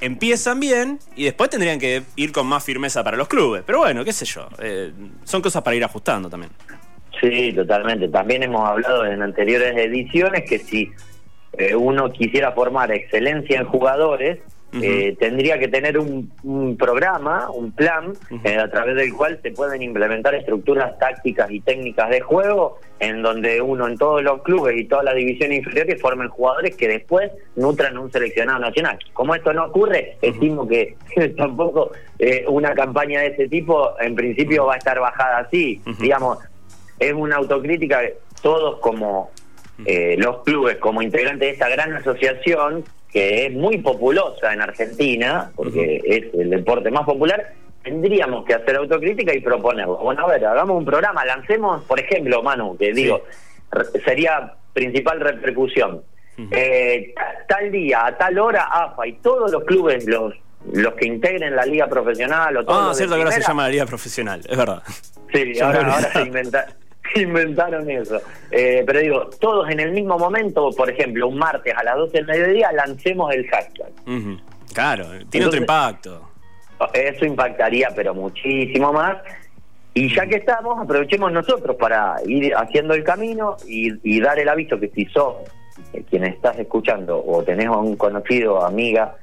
empiezan 0.00 0.60
bien 0.60 1.00
y 1.16 1.24
después 1.24 1.50
tendrían 1.50 1.78
que 1.78 2.04
ir 2.16 2.32
con 2.32 2.46
más 2.46 2.64
firmeza 2.64 3.02
para 3.02 3.16
los 3.16 3.28
clubes. 3.28 3.62
Pero 3.66 3.78
bueno, 3.78 4.04
qué 4.04 4.12
sé 4.12 4.24
yo, 4.24 4.48
eh, 4.60 4.92
son 5.24 5.42
cosas 5.42 5.62
para 5.62 5.76
ir 5.76 5.84
ajustando 5.84 6.30
también. 6.30 6.52
Sí, 7.20 7.52
totalmente. 7.52 8.08
También 8.08 8.42
hemos 8.42 8.68
hablado 8.68 9.04
en 9.06 9.22
anteriores 9.22 9.76
ediciones 9.76 10.48
que 10.48 10.58
si 10.58 10.92
eh, 11.58 11.74
uno 11.74 12.10
quisiera 12.12 12.52
formar 12.52 12.92
excelencia 12.92 13.58
en 13.58 13.66
jugadores, 13.66 14.38
eh, 14.70 15.16
tendría 15.18 15.58
que 15.58 15.66
tener 15.66 15.98
un, 15.98 16.76
programa, 16.78 17.50
un 17.50 17.72
plan, 17.72 18.12
eh, 18.44 18.58
a 18.58 18.70
través 18.70 18.96
del 18.96 19.14
cual 19.14 19.40
se 19.42 19.50
pueden 19.50 19.80
implementar 19.80 20.34
estructuras 20.34 20.98
tácticas 20.98 21.50
y 21.50 21.60
técnicas 21.60 22.10
de 22.10 22.20
juego, 22.20 22.78
en 23.00 23.22
donde 23.22 23.62
uno 23.62 23.88
en 23.88 23.96
todos 23.96 24.22
los 24.22 24.42
clubes 24.42 24.78
y 24.78 24.84
todas 24.84 25.06
las 25.06 25.14
divisiones 25.14 25.58
inferiores 25.58 26.00
formen 26.00 26.28
jugadores 26.28 26.76
que 26.76 26.86
después 26.86 27.32
nutran 27.56 27.96
un 27.96 28.12
seleccionado 28.12 28.58
nacional. 28.58 28.98
Como 29.14 29.34
esto 29.34 29.54
no 29.54 29.64
ocurre, 29.64 30.18
estimo 30.20 30.68
que 30.68 30.96
tampoco 31.36 31.90
una 32.48 32.74
campaña 32.74 33.22
de 33.22 33.28
ese 33.28 33.48
tipo 33.48 33.98
en 34.00 34.14
principio 34.14 34.66
va 34.66 34.74
a 34.74 34.78
estar 34.78 35.00
bajada 35.00 35.38
así. 35.38 35.80
Digamos, 35.98 36.38
es 36.98 37.12
una 37.12 37.36
autocrítica 37.36 38.02
todos 38.42 38.78
como 38.80 39.30
eh, 39.84 40.16
los 40.18 40.42
clubes, 40.42 40.76
como 40.78 41.02
integrantes 41.02 41.48
de 41.48 41.50
esta 41.50 41.68
gran 41.68 41.92
asociación, 41.94 42.84
que 43.10 43.46
es 43.46 43.52
muy 43.52 43.78
populosa 43.78 44.52
en 44.52 44.60
Argentina, 44.60 45.50
porque 45.54 46.00
es 46.04 46.34
el 46.34 46.50
deporte 46.50 46.90
más 46.90 47.04
popular, 47.04 47.54
tendríamos 47.82 48.44
que 48.44 48.54
hacer 48.54 48.76
autocrítica 48.76 49.34
y 49.34 49.40
proponerlo. 49.40 49.96
Bueno, 49.98 50.24
a 50.24 50.28
ver, 50.28 50.44
hagamos 50.44 50.76
un 50.78 50.84
programa, 50.84 51.24
lancemos, 51.24 51.84
por 51.84 51.98
ejemplo, 51.98 52.42
Manu, 52.42 52.76
que 52.76 52.92
digo, 52.92 53.22
sería 54.04 54.54
principal 54.72 55.20
repercusión. 55.20 56.02
Eh, 56.52 57.14
tal 57.48 57.72
día, 57.72 58.06
a 58.06 58.16
tal 58.16 58.38
hora, 58.38 58.68
AFA 58.70 59.08
y 59.08 59.14
todos 59.14 59.50
los 59.50 59.64
clubes, 59.64 60.06
los 60.06 60.34
los 60.72 60.94
que 60.94 61.06
integren 61.06 61.54
la 61.54 61.64
liga 61.64 61.86
profesional 61.88 62.56
o 62.56 62.64
todo. 62.64 62.90
Ah, 62.90 62.94
cierto 62.94 63.14
que 63.14 63.22
ahora 63.22 63.32
se 63.32 63.42
llama 63.42 63.62
la 63.64 63.68
liga 63.68 63.86
profesional, 63.86 64.40
es 64.46 64.56
verdad. 64.56 64.82
Sí, 65.32 65.58
ahora, 65.62 65.94
ahora 65.94 66.12
se 66.12 66.22
inventa, 66.22 66.66
inventaron 67.16 67.88
eso. 67.90 68.20
Eh, 68.50 68.82
pero 68.86 69.00
digo, 69.00 69.30
todos 69.40 69.68
en 69.70 69.80
el 69.80 69.92
mismo 69.92 70.18
momento, 70.18 70.70
por 70.76 70.90
ejemplo, 70.90 71.28
un 71.28 71.38
martes 71.38 71.74
a 71.76 71.82
las 71.82 71.96
12 71.96 72.12
del 72.12 72.26
mediodía, 72.26 72.72
lancemos 72.72 73.34
el 73.34 73.46
hashtag. 73.48 73.90
Claro, 74.72 75.06
tiene 75.30 75.46
otro 75.46 75.58
impacto. 75.58 76.28
Eso 76.92 77.24
impactaría, 77.24 77.88
pero 77.94 78.14
muchísimo 78.14 78.92
más. 78.92 79.16
Y 79.94 80.14
ya 80.14 80.26
que 80.26 80.36
estamos, 80.36 80.78
aprovechemos 80.78 81.32
nosotros 81.32 81.76
para 81.76 82.16
ir 82.24 82.54
haciendo 82.54 82.94
el 82.94 83.02
camino 83.02 83.56
y, 83.66 84.20
dar 84.20 84.38
el 84.38 84.48
aviso 84.48 84.78
que 84.78 84.88
si 84.90 85.06
sos 85.06 85.36
eh, 85.92 86.04
quien 86.08 86.24
estás 86.24 86.56
escuchando 86.58 87.20
o 87.26 87.42
tenés 87.42 87.66
a 87.66 87.78
un 87.78 87.96
conocido, 87.96 88.64
amiga, 88.64 89.16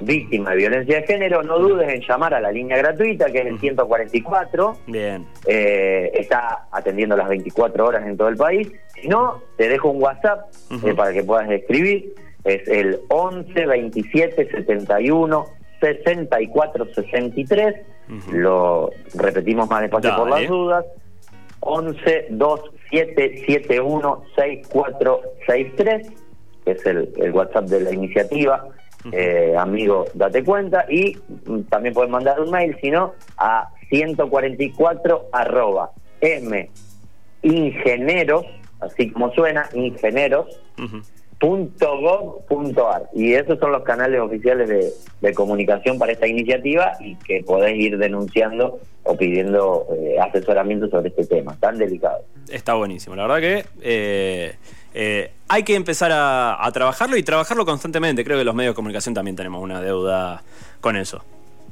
víctima 0.00 0.50
de 0.50 0.56
violencia 0.56 1.00
de 1.00 1.06
género, 1.06 1.42
no 1.42 1.58
dudes 1.58 1.88
en 1.92 2.00
llamar 2.00 2.34
a 2.34 2.40
la 2.40 2.50
línea 2.50 2.76
gratuita, 2.78 3.26
que 3.30 3.40
es 3.40 3.46
el 3.46 3.58
144. 3.58 4.76
Bien. 4.86 5.26
Eh, 5.46 6.10
está 6.14 6.66
atendiendo 6.72 7.16
las 7.16 7.28
24 7.28 7.86
horas 7.86 8.06
en 8.06 8.16
todo 8.16 8.28
el 8.28 8.36
país. 8.36 8.72
Si 8.94 9.08
no, 9.08 9.42
te 9.56 9.68
dejo 9.68 9.90
un 9.90 10.02
WhatsApp 10.02 10.50
eh, 10.84 10.94
para 10.94 11.12
que 11.12 11.22
puedas 11.22 11.50
escribir. 11.50 12.14
Es 12.44 12.66
el 12.68 13.00
11 13.08 13.66
27 13.66 14.50
71 14.50 15.44
64 15.80 16.86
63. 16.94 17.74
Lo 18.32 18.90
repetimos 19.14 19.68
más 19.68 19.82
despacio 19.82 20.16
por 20.16 20.30
las 20.30 20.48
dudas. 20.48 20.84
11 21.60 22.28
27 22.30 23.44
71 23.46 24.22
64 24.34 25.20
63, 25.46 26.12
que 26.64 26.70
es 26.72 26.86
el, 26.86 27.12
el 27.18 27.32
WhatsApp 27.32 27.66
de 27.66 27.80
la 27.80 27.92
iniciativa 27.92 28.66
eh, 29.12 29.54
amigo, 29.58 30.06
date 30.14 30.44
cuenta. 30.44 30.86
Y 30.88 31.16
mm, 31.46 31.62
también 31.62 31.94
pueden 31.94 32.10
mandar 32.10 32.40
un 32.40 32.50
mail, 32.50 32.76
si 32.80 32.90
no, 32.90 33.14
a 33.36 33.70
144 33.88 35.28
arroba 35.32 35.90
m 36.20 36.70
ingenieros, 37.42 38.44
así 38.80 39.10
como 39.10 39.32
suena, 39.32 39.68
ingenieros. 39.74 40.60
y 43.14 43.32
esos 43.32 43.58
son 43.58 43.72
los 43.72 43.82
canales 43.82 44.20
oficiales 44.20 44.68
de, 45.20 45.34
comunicación 45.34 45.98
para 45.98 46.12
esta 46.12 46.26
iniciativa 46.26 46.92
y 47.00 47.14
que 47.16 47.42
podés 47.42 47.76
ir 47.76 47.96
denunciando 47.98 48.80
o 49.04 49.16
pidiendo 49.16 49.86
eh, 49.96 50.18
asesoramiento 50.20 50.88
sobre 50.88 51.08
este 51.08 51.24
tema 51.24 51.56
tan 51.58 51.78
delicado. 51.78 52.24
Está 52.50 52.74
buenísimo, 52.74 53.16
la 53.16 53.26
verdad 53.26 53.40
que 53.40 53.64
eh, 53.82 54.54
eh, 54.94 55.30
hay 55.48 55.62
que 55.62 55.74
empezar 55.74 56.10
a, 56.12 56.68
trabajarlo 56.72 57.16
y 57.16 57.22
trabajarlo 57.22 57.64
constantemente. 57.64 58.24
Creo 58.24 58.38
que 58.38 58.44
los 58.44 58.54
medios 58.54 58.72
de 58.72 58.76
comunicación 58.76 59.14
también 59.14 59.36
tenemos 59.36 59.62
una 59.62 59.80
deuda 59.80 60.42
con 60.80 60.96
eso. 60.96 61.24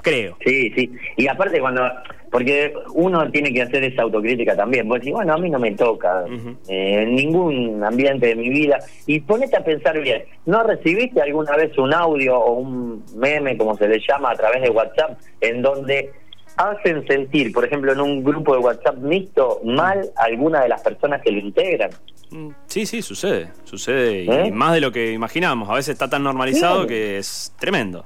Creo. 0.02 0.37
Sí, 0.44 0.70
sí. 0.75 0.92
Y 1.16 1.26
aparte 1.26 1.60
cuando... 1.60 1.82
Porque 2.30 2.75
uno 2.92 3.30
tiene 3.30 3.54
que 3.54 3.62
hacer 3.62 3.82
esa 3.84 4.02
autocrítica 4.02 4.54
también. 4.54 4.87
Vos 4.87 4.98
decís, 4.98 5.14
bueno, 5.14 5.32
a 5.32 5.38
mí 5.38 5.48
no 5.48 5.58
me 5.58 5.72
toca 5.72 6.25
eh, 6.68 7.02
en 7.02 7.16
ningún 7.16 7.82
ambiente 7.82 8.26
de 8.26 8.34
mi 8.34 8.50
vida. 8.50 8.78
Y 9.06 9.20
ponete 9.20 9.56
a 9.56 9.64
pensar 9.64 9.98
bien, 9.98 10.25
¿no 10.44 10.62
recibiste 10.62 11.22
alguna 11.22 11.56
vez 11.56 11.76
un 11.78 11.94
audio 11.94 12.38
o 12.38 12.52
un 12.52 13.02
meme, 13.16 13.56
como 13.56 13.75
se 13.78 13.88
le 13.88 13.98
llama, 14.06 14.32
a 14.32 14.37
través 14.37 14.60
de 14.60 14.68
WhatsApp, 14.68 15.18
en 15.40 15.62
donde 15.62 16.10
hacen 16.58 17.06
sentir, 17.06 17.52
por 17.52 17.64
ejemplo, 17.64 17.92
en 17.92 18.00
un 18.00 18.22
grupo 18.22 18.54
de 18.54 18.58
WhatsApp 18.58 18.96
mixto, 18.96 19.60
mal 19.64 20.10
a 20.16 20.24
alguna 20.24 20.62
de 20.62 20.68
las 20.68 20.82
personas 20.82 21.22
que 21.22 21.30
lo 21.30 21.38
integran. 21.38 21.90
Mm, 22.30 22.48
sí, 22.66 22.84
sí, 22.84 23.00
sucede, 23.00 23.48
sucede 23.64 24.24
y 24.24 24.30
¿Eh? 24.30 24.50
más 24.50 24.74
de 24.74 24.80
lo 24.80 24.92
que 24.92 25.12
imaginamos. 25.12 25.70
A 25.70 25.74
veces 25.74 25.90
está 25.90 26.10
tan 26.10 26.22
normalizado 26.24 26.86
que 26.86 27.18
es 27.18 27.54
tremendo. 27.58 28.04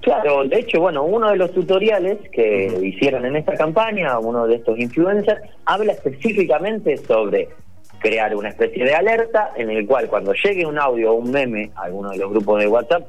Claro, 0.00 0.44
de 0.44 0.60
hecho, 0.60 0.80
bueno, 0.80 1.04
uno 1.04 1.30
de 1.30 1.36
los 1.36 1.52
tutoriales 1.52 2.18
que 2.30 2.66
hicieron 2.82 3.24
en 3.24 3.36
esta 3.36 3.54
campaña, 3.54 4.18
uno 4.18 4.46
de 4.46 4.56
estos 4.56 4.78
influencers, 4.78 5.40
habla 5.64 5.92
específicamente 5.92 6.96
sobre 6.96 7.48
crear 7.98 8.34
una 8.34 8.48
especie 8.48 8.84
de 8.84 8.94
alerta 8.94 9.50
en 9.56 9.70
el 9.70 9.86
cual 9.86 10.08
cuando 10.08 10.32
llegue 10.32 10.64
un 10.64 10.78
audio 10.78 11.12
o 11.12 11.14
un 11.14 11.30
meme 11.30 11.70
a 11.74 11.82
alguno 11.84 12.10
de 12.10 12.18
los 12.18 12.30
grupos 12.30 12.60
de 12.60 12.68
WhatsApp, 12.68 13.06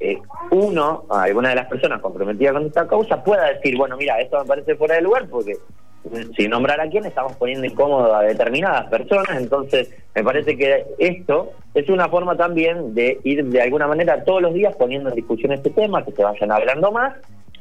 eh, 0.00 0.18
uno, 0.50 1.04
alguna 1.10 1.50
de 1.50 1.56
las 1.56 1.66
personas 1.66 2.00
comprometidas 2.00 2.54
con 2.54 2.66
esta 2.66 2.88
causa, 2.88 3.22
pueda 3.22 3.52
decir, 3.52 3.76
bueno, 3.76 3.96
mira, 3.96 4.18
esto 4.20 4.38
me 4.40 4.46
parece 4.46 4.74
fuera 4.74 4.94
de 4.94 5.02
lugar 5.02 5.26
porque 5.28 5.56
sin 6.36 6.50
nombrar 6.50 6.80
a 6.80 6.88
quién 6.88 7.04
estamos 7.04 7.36
poniendo 7.36 7.66
incómodo 7.66 8.14
a 8.14 8.22
determinadas 8.22 8.88
personas, 8.88 9.36
entonces 9.36 9.90
me 10.14 10.24
parece 10.24 10.56
que 10.56 10.86
esto 10.98 11.52
es 11.74 11.88
una 11.90 12.08
forma 12.08 12.36
también 12.36 12.94
de 12.94 13.20
ir 13.24 13.44
de 13.44 13.60
alguna 13.60 13.86
manera 13.86 14.24
todos 14.24 14.40
los 14.40 14.54
días 14.54 14.74
poniendo 14.76 15.10
en 15.10 15.16
discusión 15.16 15.52
este 15.52 15.70
tema, 15.70 16.04
que 16.04 16.12
se 16.12 16.22
vayan 16.22 16.50
hablando 16.50 16.90
más 16.90 17.14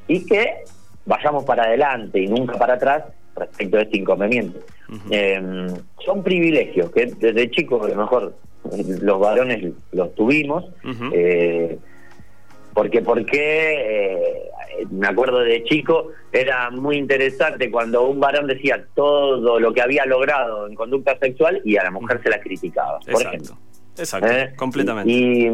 y 0.08 0.26
que 0.26 0.64
vayamos 1.06 1.44
para 1.44 1.64
adelante 1.64 2.22
y 2.22 2.28
nunca 2.28 2.58
para 2.58 2.76
atrás 2.76 3.04
respecto 3.36 3.78
a 3.78 3.82
este 3.82 3.98
inconveniente. 3.98 4.60
Em, 5.10 5.68
son 6.06 6.24
privilegios 6.24 6.92
que 6.92 7.08
desde 7.08 7.52
chicos 7.52 7.86
a 7.86 7.90
lo 7.90 7.96
mejor 7.96 8.34
los 9.02 9.20
varones 9.20 9.74
los 9.92 10.16
tuvimos, 10.16 10.66
porque 12.74 13.02
porque 13.02 13.32
eh, 13.42 14.50
me 14.92 15.08
acuerdo 15.08 15.40
de 15.40 15.64
chico 15.64 16.12
era 16.32 16.70
muy 16.70 16.98
interesante 16.98 17.70
cuando 17.72 18.08
un 18.08 18.20
varón 18.20 18.48
decía 18.48 18.86
todo 18.96 19.60
lo 19.60 19.74
que 19.74 19.82
había 19.82 20.06
logrado 20.06 20.68
en 20.68 20.76
conducta 20.76 21.18
sexual 21.18 21.62
y 21.66 21.78
a 21.78 21.84
la 21.84 21.92
mujer 21.92 22.22
se 22.24 22.30
la 22.30 22.40
criticaba 22.40 23.00
por 23.00 23.22
ejemplo. 23.22 23.58
Exacto 23.98 24.28
¿Eh? 24.28 24.54
completamente. 24.56 25.12
Y, 25.12 25.52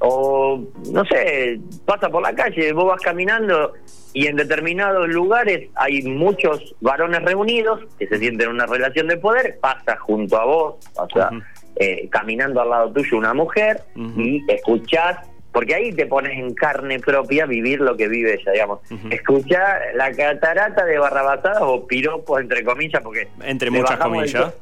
o 0.00 0.62
no 0.92 1.04
sé, 1.06 1.58
pasa 1.84 2.08
por 2.08 2.22
la 2.22 2.32
calle, 2.32 2.72
vos 2.72 2.86
vas 2.86 3.02
caminando 3.02 3.72
y 4.12 4.26
en 4.26 4.36
determinados 4.36 5.08
lugares 5.08 5.68
hay 5.74 6.02
muchos 6.02 6.74
varones 6.80 7.22
reunidos 7.22 7.80
que 7.98 8.06
se 8.06 8.18
sienten 8.18 8.48
en 8.48 8.54
una 8.54 8.66
relación 8.66 9.08
de 9.08 9.16
poder, 9.16 9.58
pasa 9.60 9.96
junto 9.96 10.36
a 10.36 10.44
vos, 10.44 10.74
pasa 10.94 11.30
eh, 11.76 12.08
caminando 12.10 12.60
al 12.60 12.70
lado 12.70 12.92
tuyo 12.92 13.18
una 13.18 13.34
mujer 13.34 13.82
y 14.16 14.42
escuchás, 14.50 15.27
porque 15.52 15.74
ahí 15.74 15.92
te 15.92 16.06
pones 16.06 16.38
en 16.38 16.54
carne 16.54 16.98
propia 17.00 17.46
vivir 17.46 17.80
lo 17.80 17.96
que 17.96 18.08
vive 18.08 18.34
ella, 18.34 18.52
digamos. 18.52 18.80
Escuchás 19.10 19.94
la 19.94 20.12
catarata 20.12 20.84
de 20.84 20.98
barrabasadas 20.98 21.62
o 21.62 21.86
piropos, 21.86 22.40
entre 22.40 22.64
comillas, 22.64 23.02
porque... 23.02 23.28
Entre 23.42 23.70
muchas 23.70 23.98
comillas. 23.98 24.54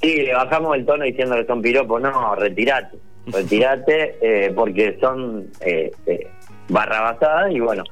Sí, 0.00 0.22
le 0.22 0.34
bajamos 0.34 0.76
el 0.76 0.86
tono 0.86 1.04
diciendo 1.04 1.36
que 1.36 1.46
son 1.46 1.62
piropos, 1.62 2.00
no, 2.00 2.34
retirate, 2.36 2.98
retirate, 3.26 4.16
eh, 4.20 4.52
porque 4.54 4.96
son 5.00 5.50
eh, 5.60 5.90
eh, 6.06 6.26
barrabasadas 6.68 7.52
y 7.52 7.60
bueno, 7.60 7.84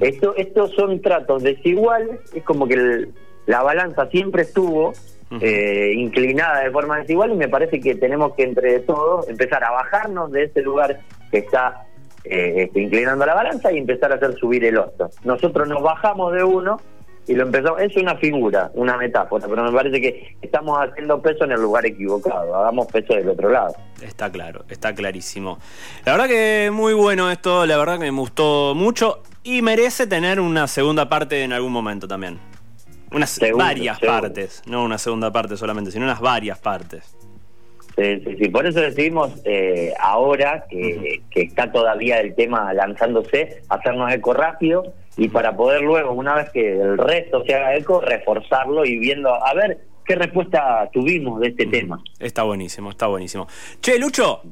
esto, 0.00 0.34
estos 0.36 0.72
son 0.72 1.00
tratos 1.00 1.42
desiguales, 1.42 2.18
es 2.34 2.42
como 2.42 2.66
que 2.66 3.08
la 3.46 3.62
balanza 3.62 4.08
siempre 4.10 4.42
estuvo 4.42 4.94
eh, 5.40 5.92
inclinada 5.96 6.60
de 6.60 6.70
forma 6.70 6.98
desigual 6.98 7.32
y 7.32 7.36
me 7.36 7.48
parece 7.48 7.80
que 7.80 7.94
tenemos 7.94 8.34
que 8.34 8.44
entre 8.44 8.80
todos 8.80 9.28
empezar 9.28 9.64
a 9.64 9.70
bajarnos 9.70 10.30
de 10.32 10.44
ese 10.44 10.62
lugar 10.62 11.00
que 11.30 11.38
está 11.38 11.86
eh, 12.24 12.64
este, 12.64 12.80
inclinando 12.80 13.26
la 13.26 13.34
balanza 13.34 13.72
y 13.72 13.78
empezar 13.78 14.12
a 14.12 14.16
hacer 14.16 14.34
subir 14.34 14.64
el 14.64 14.78
otro. 14.78 15.10
Nosotros 15.24 15.68
nos 15.68 15.82
bajamos 15.82 16.32
de 16.32 16.42
uno 16.42 16.80
y 17.26 17.34
lo 17.34 17.44
empezamos, 17.44 17.80
es 17.80 17.96
una 17.96 18.16
figura, 18.16 18.70
una 18.74 18.96
metáfora, 18.96 19.46
pero 19.48 19.64
me 19.64 19.72
parece 19.72 20.00
que 20.00 20.36
estamos 20.42 20.78
haciendo 20.78 21.20
peso 21.22 21.44
en 21.44 21.52
el 21.52 21.60
lugar 21.60 21.86
equivocado, 21.86 22.54
hagamos 22.54 22.86
peso 22.86 23.14
del 23.14 23.28
otro 23.28 23.50
lado. 23.50 23.74
Está 24.02 24.30
claro, 24.30 24.64
está 24.68 24.94
clarísimo. 24.94 25.58
La 26.04 26.12
verdad 26.12 26.28
que 26.28 26.70
muy 26.72 26.92
bueno 26.92 27.30
esto, 27.30 27.66
la 27.66 27.76
verdad 27.76 27.98
que 27.98 28.10
me 28.10 28.18
gustó 28.18 28.74
mucho 28.74 29.22
y 29.42 29.62
merece 29.62 30.06
tener 30.06 30.40
una 30.40 30.66
segunda 30.68 31.08
parte 31.08 31.42
en 31.42 31.52
algún 31.52 31.72
momento 31.72 32.06
también. 32.06 32.38
Unas 33.14 33.40
varias 33.56 34.00
partes, 34.00 34.62
no 34.66 34.84
una 34.84 34.98
segunda 34.98 35.30
parte 35.30 35.56
solamente, 35.56 35.90
sino 35.90 36.04
unas 36.04 36.20
varias 36.20 36.58
partes. 36.58 37.16
Sí, 37.96 38.20
sí, 38.24 38.36
sí. 38.38 38.48
Por 38.48 38.66
eso 38.66 38.80
decidimos 38.80 39.30
eh, 39.44 39.94
ahora 40.00 40.66
que, 40.68 41.22
que, 41.30 41.42
está 41.42 41.70
todavía 41.70 42.20
el 42.20 42.34
tema 42.34 42.72
lanzándose, 42.74 43.62
hacernos 43.68 44.12
eco 44.12 44.34
rápido 44.34 44.92
y 45.16 45.28
para 45.28 45.56
poder 45.56 45.82
luego, 45.82 46.12
una 46.12 46.34
vez 46.34 46.50
que 46.50 46.72
el 46.72 46.98
resto 46.98 47.44
se 47.44 47.54
haga 47.54 47.76
eco, 47.76 48.00
reforzarlo 48.00 48.84
y 48.84 48.98
viendo 48.98 49.32
a 49.32 49.54
ver 49.54 49.78
qué 50.04 50.16
respuesta 50.16 50.88
tuvimos 50.92 51.40
de 51.40 51.48
este 51.48 51.66
tema. 51.66 52.02
Está 52.18 52.42
buenísimo, 52.42 52.90
está 52.90 53.06
buenísimo. 53.06 53.46
Che, 53.80 53.96
Lucho, 53.98 54.42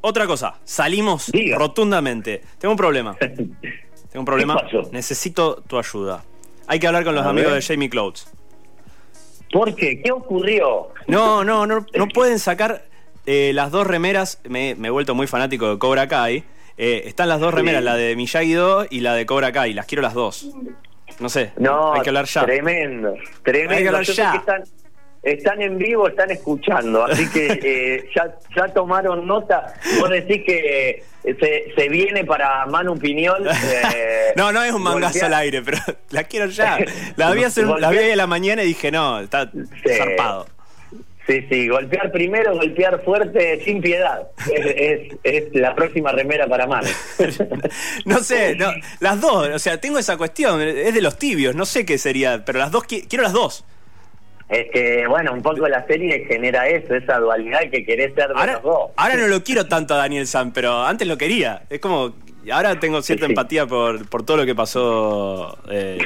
otra 0.00 0.26
cosa, 0.26 0.54
salimos 0.64 1.30
rotundamente. 1.56 2.42
Tengo 2.58 2.72
un 2.72 2.78
problema. 2.78 3.16
Tengo 3.20 4.20
un 4.20 4.24
problema. 4.24 4.56
Necesito 4.92 5.62
tu 5.66 5.78
ayuda. 5.78 6.22
Hay 6.66 6.78
que 6.78 6.86
hablar 6.86 7.04
con 7.04 7.14
los 7.14 7.24
amigos 7.26 7.52
de 7.52 7.62
Jamie 7.62 7.88
Clouds. 7.88 8.28
¿Por 9.52 9.74
qué? 9.74 10.02
¿Qué 10.02 10.10
ocurrió? 10.10 10.88
No, 11.06 11.44
no, 11.44 11.66
no, 11.66 11.86
no 11.94 12.08
pueden 12.08 12.38
sacar 12.38 12.84
eh, 13.26 13.52
las 13.54 13.70
dos 13.70 13.86
remeras. 13.86 14.40
Me, 14.48 14.70
he 14.70 14.90
vuelto 14.90 15.14
muy 15.14 15.26
fanático 15.26 15.70
de 15.70 15.78
Cobra 15.78 16.08
Kai. 16.08 16.44
Eh, 16.78 17.02
están 17.06 17.28
las 17.28 17.40
dos 17.40 17.54
remeras, 17.54 17.82
la 17.82 17.94
de 17.94 18.16
Miyagi-Do 18.16 18.86
y 18.90 19.00
la 19.00 19.14
de 19.14 19.24
Cobra 19.24 19.52
Kai. 19.52 19.72
Las 19.72 19.86
quiero 19.86 20.02
las 20.02 20.14
dos. 20.14 20.50
No 21.20 21.28
sé. 21.28 21.52
No, 21.56 21.94
hay 21.94 22.02
que 22.02 22.10
hablar 22.10 22.26
ya. 22.26 22.44
Tremendo, 22.44 23.14
tremendo. 23.42 23.74
Hay 23.74 23.82
que 23.82 23.88
hablar 23.88 24.04
ya 24.04 24.34
están 24.34 24.64
en 25.26 25.78
vivo, 25.78 26.08
están 26.08 26.30
escuchando, 26.30 27.04
así 27.04 27.28
que 27.30 27.46
eh, 27.62 28.10
ya, 28.14 28.34
ya 28.54 28.68
tomaron 28.68 29.26
nota. 29.26 29.74
Vos 30.00 30.10
decís 30.10 30.42
que 30.44 31.02
eh, 31.24 31.72
se, 31.76 31.88
viene 31.88 32.24
para 32.24 32.66
Manu 32.66 32.96
Piñol. 32.96 33.46
Eh, 33.48 34.32
no, 34.36 34.52
no 34.52 34.62
es 34.62 34.72
un 34.72 34.82
mangazo 34.82 35.26
al 35.26 35.34
aire, 35.34 35.62
pero 35.62 35.78
la 36.10 36.24
quiero 36.24 36.46
ya. 36.46 36.78
La 37.16 37.32
vi, 37.32 37.44
hacer, 37.44 37.66
la 37.66 37.90
vi 37.90 37.98
a 38.10 38.16
la 38.16 38.26
mañana 38.26 38.62
y 38.62 38.68
dije, 38.68 38.90
no, 38.90 39.20
está 39.20 39.50
zarpado. 39.96 40.46
Sí, 41.26 41.44
sí, 41.50 41.66
golpear 41.66 42.12
primero, 42.12 42.54
golpear 42.54 43.02
fuerte, 43.02 43.60
sin 43.64 43.80
piedad. 43.80 44.28
Es, 44.54 45.12
es, 45.24 45.52
la 45.54 45.74
próxima 45.74 46.12
remera 46.12 46.46
para 46.46 46.68
Manu. 46.68 46.88
no 48.04 48.20
sé, 48.20 48.54
no, 48.54 48.68
las 49.00 49.20
dos, 49.20 49.48
o 49.48 49.58
sea, 49.58 49.80
tengo 49.80 49.98
esa 49.98 50.16
cuestión, 50.16 50.62
es 50.62 50.94
de 50.94 51.02
los 51.02 51.18
tibios, 51.18 51.56
no 51.56 51.66
sé 51.66 51.84
qué 51.84 51.98
sería, 51.98 52.44
pero 52.44 52.60
las 52.60 52.70
dos, 52.70 52.84
quiero 52.84 53.24
las 53.24 53.32
dos. 53.32 53.64
Es 54.48 54.70
que, 54.70 55.06
bueno, 55.08 55.32
un 55.32 55.42
poco 55.42 55.66
la 55.66 55.84
serie 55.86 56.24
genera 56.26 56.68
eso, 56.68 56.94
esa 56.94 57.18
dualidad 57.18 57.60
que 57.70 57.84
querés 57.84 58.14
ser 58.14 58.28
de 58.28 58.34
ahora, 58.34 58.52
los 58.54 58.62
dos. 58.62 58.90
Ahora 58.96 59.16
no 59.16 59.26
lo 59.26 59.42
quiero 59.42 59.66
tanto 59.66 59.94
a 59.94 59.96
Daniel 59.96 60.26
San, 60.26 60.52
pero 60.52 60.84
antes 60.84 61.08
lo 61.08 61.18
quería. 61.18 61.62
Es 61.68 61.80
como, 61.80 62.14
ahora 62.52 62.78
tengo 62.78 63.02
cierta 63.02 63.26
empatía 63.26 63.66
por, 63.66 64.08
por 64.08 64.24
todo 64.24 64.36
lo 64.36 64.46
que 64.46 64.54
pasó 64.54 65.58
eh, 65.68 65.98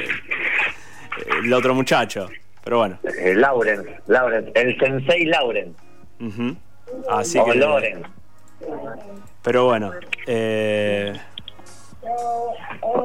el 1.43 1.53
otro 1.53 1.75
muchacho. 1.75 2.29
Pero 2.63 2.79
bueno. 2.79 2.99
Eh, 3.03 3.35
Lauren, 3.35 3.85
Lauren, 4.07 4.51
el 4.55 4.77
sensei 4.79 5.25
Lauren. 5.25 5.75
Así 7.09 7.37
o 7.37 7.45
que, 7.45 7.55
Loren. 7.55 8.03
Pero 9.43 9.65
bueno. 9.65 9.91
Eh, 10.27 11.13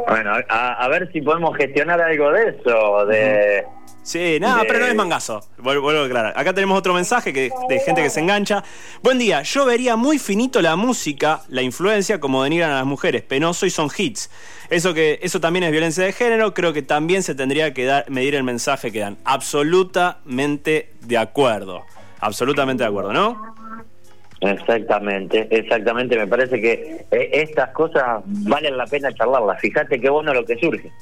bueno, 0.08 0.32
a, 0.48 0.88
ver 0.88 1.10
si 1.12 1.20
podemos 1.20 1.56
gestionar 1.56 2.00
algo 2.00 2.32
de 2.32 2.48
eso, 2.48 3.06
de... 3.06 3.64
Sí, 4.02 4.38
nada, 4.40 4.62
pero 4.68 4.78
no 4.78 4.86
es 4.86 4.94
mangazo. 4.94 5.40
Vuelvo, 5.58 5.90
a 5.90 6.04
aclarar. 6.04 6.32
Acá 6.36 6.54
tenemos 6.54 6.78
otro 6.78 6.94
mensaje 6.94 7.32
que, 7.32 7.50
de 7.68 7.80
gente 7.80 8.04
que 8.04 8.08
se 8.08 8.20
engancha. 8.20 8.62
Buen 9.02 9.18
día, 9.18 9.42
yo 9.42 9.66
vería 9.66 9.96
muy 9.96 10.20
finito 10.20 10.62
la 10.62 10.76
música, 10.76 11.40
la 11.48 11.62
influencia, 11.62 12.20
como 12.20 12.44
denigran 12.44 12.70
a 12.70 12.76
las 12.76 12.86
mujeres. 12.86 13.22
Penoso 13.22 13.66
y 13.66 13.70
son 13.70 13.90
hits. 13.96 14.30
Eso, 14.70 14.94
que, 14.94 15.18
eso 15.22 15.40
también 15.40 15.64
es 15.64 15.72
violencia 15.72 16.04
de 16.04 16.12
género. 16.12 16.54
Creo 16.54 16.72
que 16.72 16.82
también 16.82 17.24
se 17.24 17.34
tendría 17.34 17.74
que 17.74 17.84
dar, 17.84 18.08
medir 18.08 18.36
el 18.36 18.44
mensaje 18.44 18.92
que 18.92 19.00
dan. 19.00 19.18
Absolutamente 19.24 20.92
de 21.00 21.18
acuerdo. 21.18 21.82
Absolutamente 22.20 22.84
de 22.84 22.88
acuerdo, 22.88 23.12
¿no? 23.12 23.56
Exactamente, 24.40 25.48
exactamente. 25.50 26.16
Me 26.16 26.26
parece 26.26 26.60
que 26.60 27.06
eh, 27.10 27.30
estas 27.32 27.70
cosas 27.70 28.22
valen 28.24 28.76
la 28.76 28.86
pena 28.86 29.12
charlarlas. 29.12 29.60
Fíjate 29.60 30.00
qué 30.00 30.10
bueno 30.10 30.34
lo 30.34 30.44
que 30.44 30.56
surge. 30.58 30.92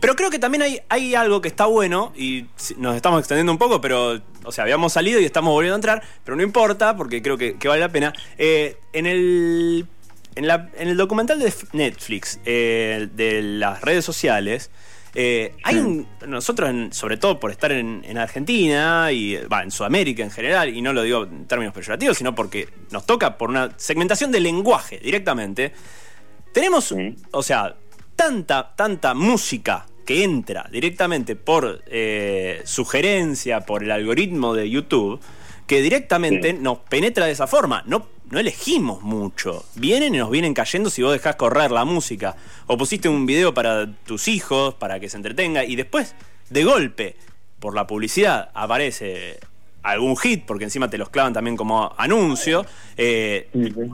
Pero 0.00 0.14
creo 0.14 0.30
que 0.30 0.38
también 0.38 0.62
hay, 0.62 0.80
hay 0.88 1.14
algo 1.14 1.40
que 1.40 1.48
está 1.48 1.66
bueno 1.66 2.12
y 2.14 2.46
nos 2.76 2.94
estamos 2.94 3.20
extendiendo 3.20 3.52
un 3.52 3.58
poco, 3.58 3.80
pero, 3.80 4.20
o 4.44 4.52
sea, 4.52 4.64
habíamos 4.64 4.92
salido 4.92 5.18
y 5.20 5.24
estamos 5.24 5.52
volviendo 5.52 5.74
a 5.74 5.78
entrar, 5.78 6.02
pero 6.24 6.36
no 6.36 6.42
importa 6.42 6.96
porque 6.96 7.22
creo 7.22 7.38
que, 7.38 7.56
vale 7.64 7.80
la 7.80 7.88
pena. 7.88 8.12
Eh, 8.36 8.76
en 8.92 9.06
el 9.06 9.86
en, 10.34 10.46
la, 10.46 10.68
en, 10.76 10.88
el 10.88 10.96
documental 10.96 11.38
de 11.38 11.52
Netflix 11.72 12.38
eh, 12.44 13.08
de 13.12 13.42
las 13.42 13.80
redes 13.80 14.04
sociales 14.04 14.70
eh, 15.14 15.54
hay 15.62 15.76
un, 15.76 16.06
nosotros, 16.26 16.70
sobre 16.90 17.16
todo 17.16 17.40
por 17.40 17.50
estar 17.50 17.72
en, 17.72 18.18
Argentina 18.18 19.10
y 19.12 19.36
en 19.36 19.70
Sudamérica 19.70 20.22
en 20.22 20.30
general, 20.30 20.74
y 20.74 20.82
no 20.82 20.92
lo 20.92 21.02
digo 21.02 21.24
en 21.24 21.46
términos 21.46 21.74
peyorativos, 21.74 22.18
sino 22.18 22.34
porque 22.34 22.68
nos 22.90 23.06
toca 23.06 23.38
por 23.38 23.50
una 23.50 23.70
segmentación 23.76 24.30
del 24.32 24.44
lenguaje 24.44 24.98
directamente, 24.98 25.72
tenemos, 26.52 26.94
o 27.30 27.42
sea, 27.42 27.76
tanta, 28.16 28.74
tanta 28.74 29.14
música 29.14 29.86
que 30.04 30.24
entra 30.24 30.66
directamente 30.72 31.36
por 31.36 31.82
eh, 31.86 32.62
sugerencia, 32.64 33.60
por 33.60 33.84
el 33.84 33.90
algoritmo 33.90 34.54
de 34.54 34.70
YouTube, 34.70 35.20
que 35.66 35.82
directamente 35.82 36.54
nos 36.54 36.78
penetra 36.78 37.26
de 37.26 37.32
esa 37.32 37.46
forma. 37.46 37.82
No, 37.86 38.08
no 38.30 38.38
elegimos 38.38 39.02
mucho. 39.02 39.64
Vienen 39.74 40.14
y 40.14 40.18
nos 40.18 40.30
vienen 40.30 40.54
cayendo 40.54 40.90
si 40.90 41.02
vos 41.02 41.12
dejás 41.12 41.36
correr 41.36 41.70
la 41.70 41.84
música. 41.84 42.36
O 42.66 42.76
pusiste 42.76 43.08
un 43.08 43.26
video 43.26 43.54
para 43.54 43.90
tus 44.04 44.28
hijos, 44.28 44.74
para 44.74 45.00
que 45.00 45.08
se 45.08 45.16
entretenga, 45.16 45.64
y 45.64 45.76
después, 45.76 46.14
de 46.50 46.64
golpe, 46.64 47.16
por 47.58 47.74
la 47.74 47.86
publicidad, 47.86 48.50
aparece 48.54 49.38
algún 49.82 50.16
hit, 50.16 50.44
porque 50.44 50.64
encima 50.64 50.90
te 50.90 50.98
los 50.98 51.08
clavan 51.08 51.32
también 51.32 51.56
como 51.56 51.94
anuncio. 51.96 52.66
Eh, 52.96 53.48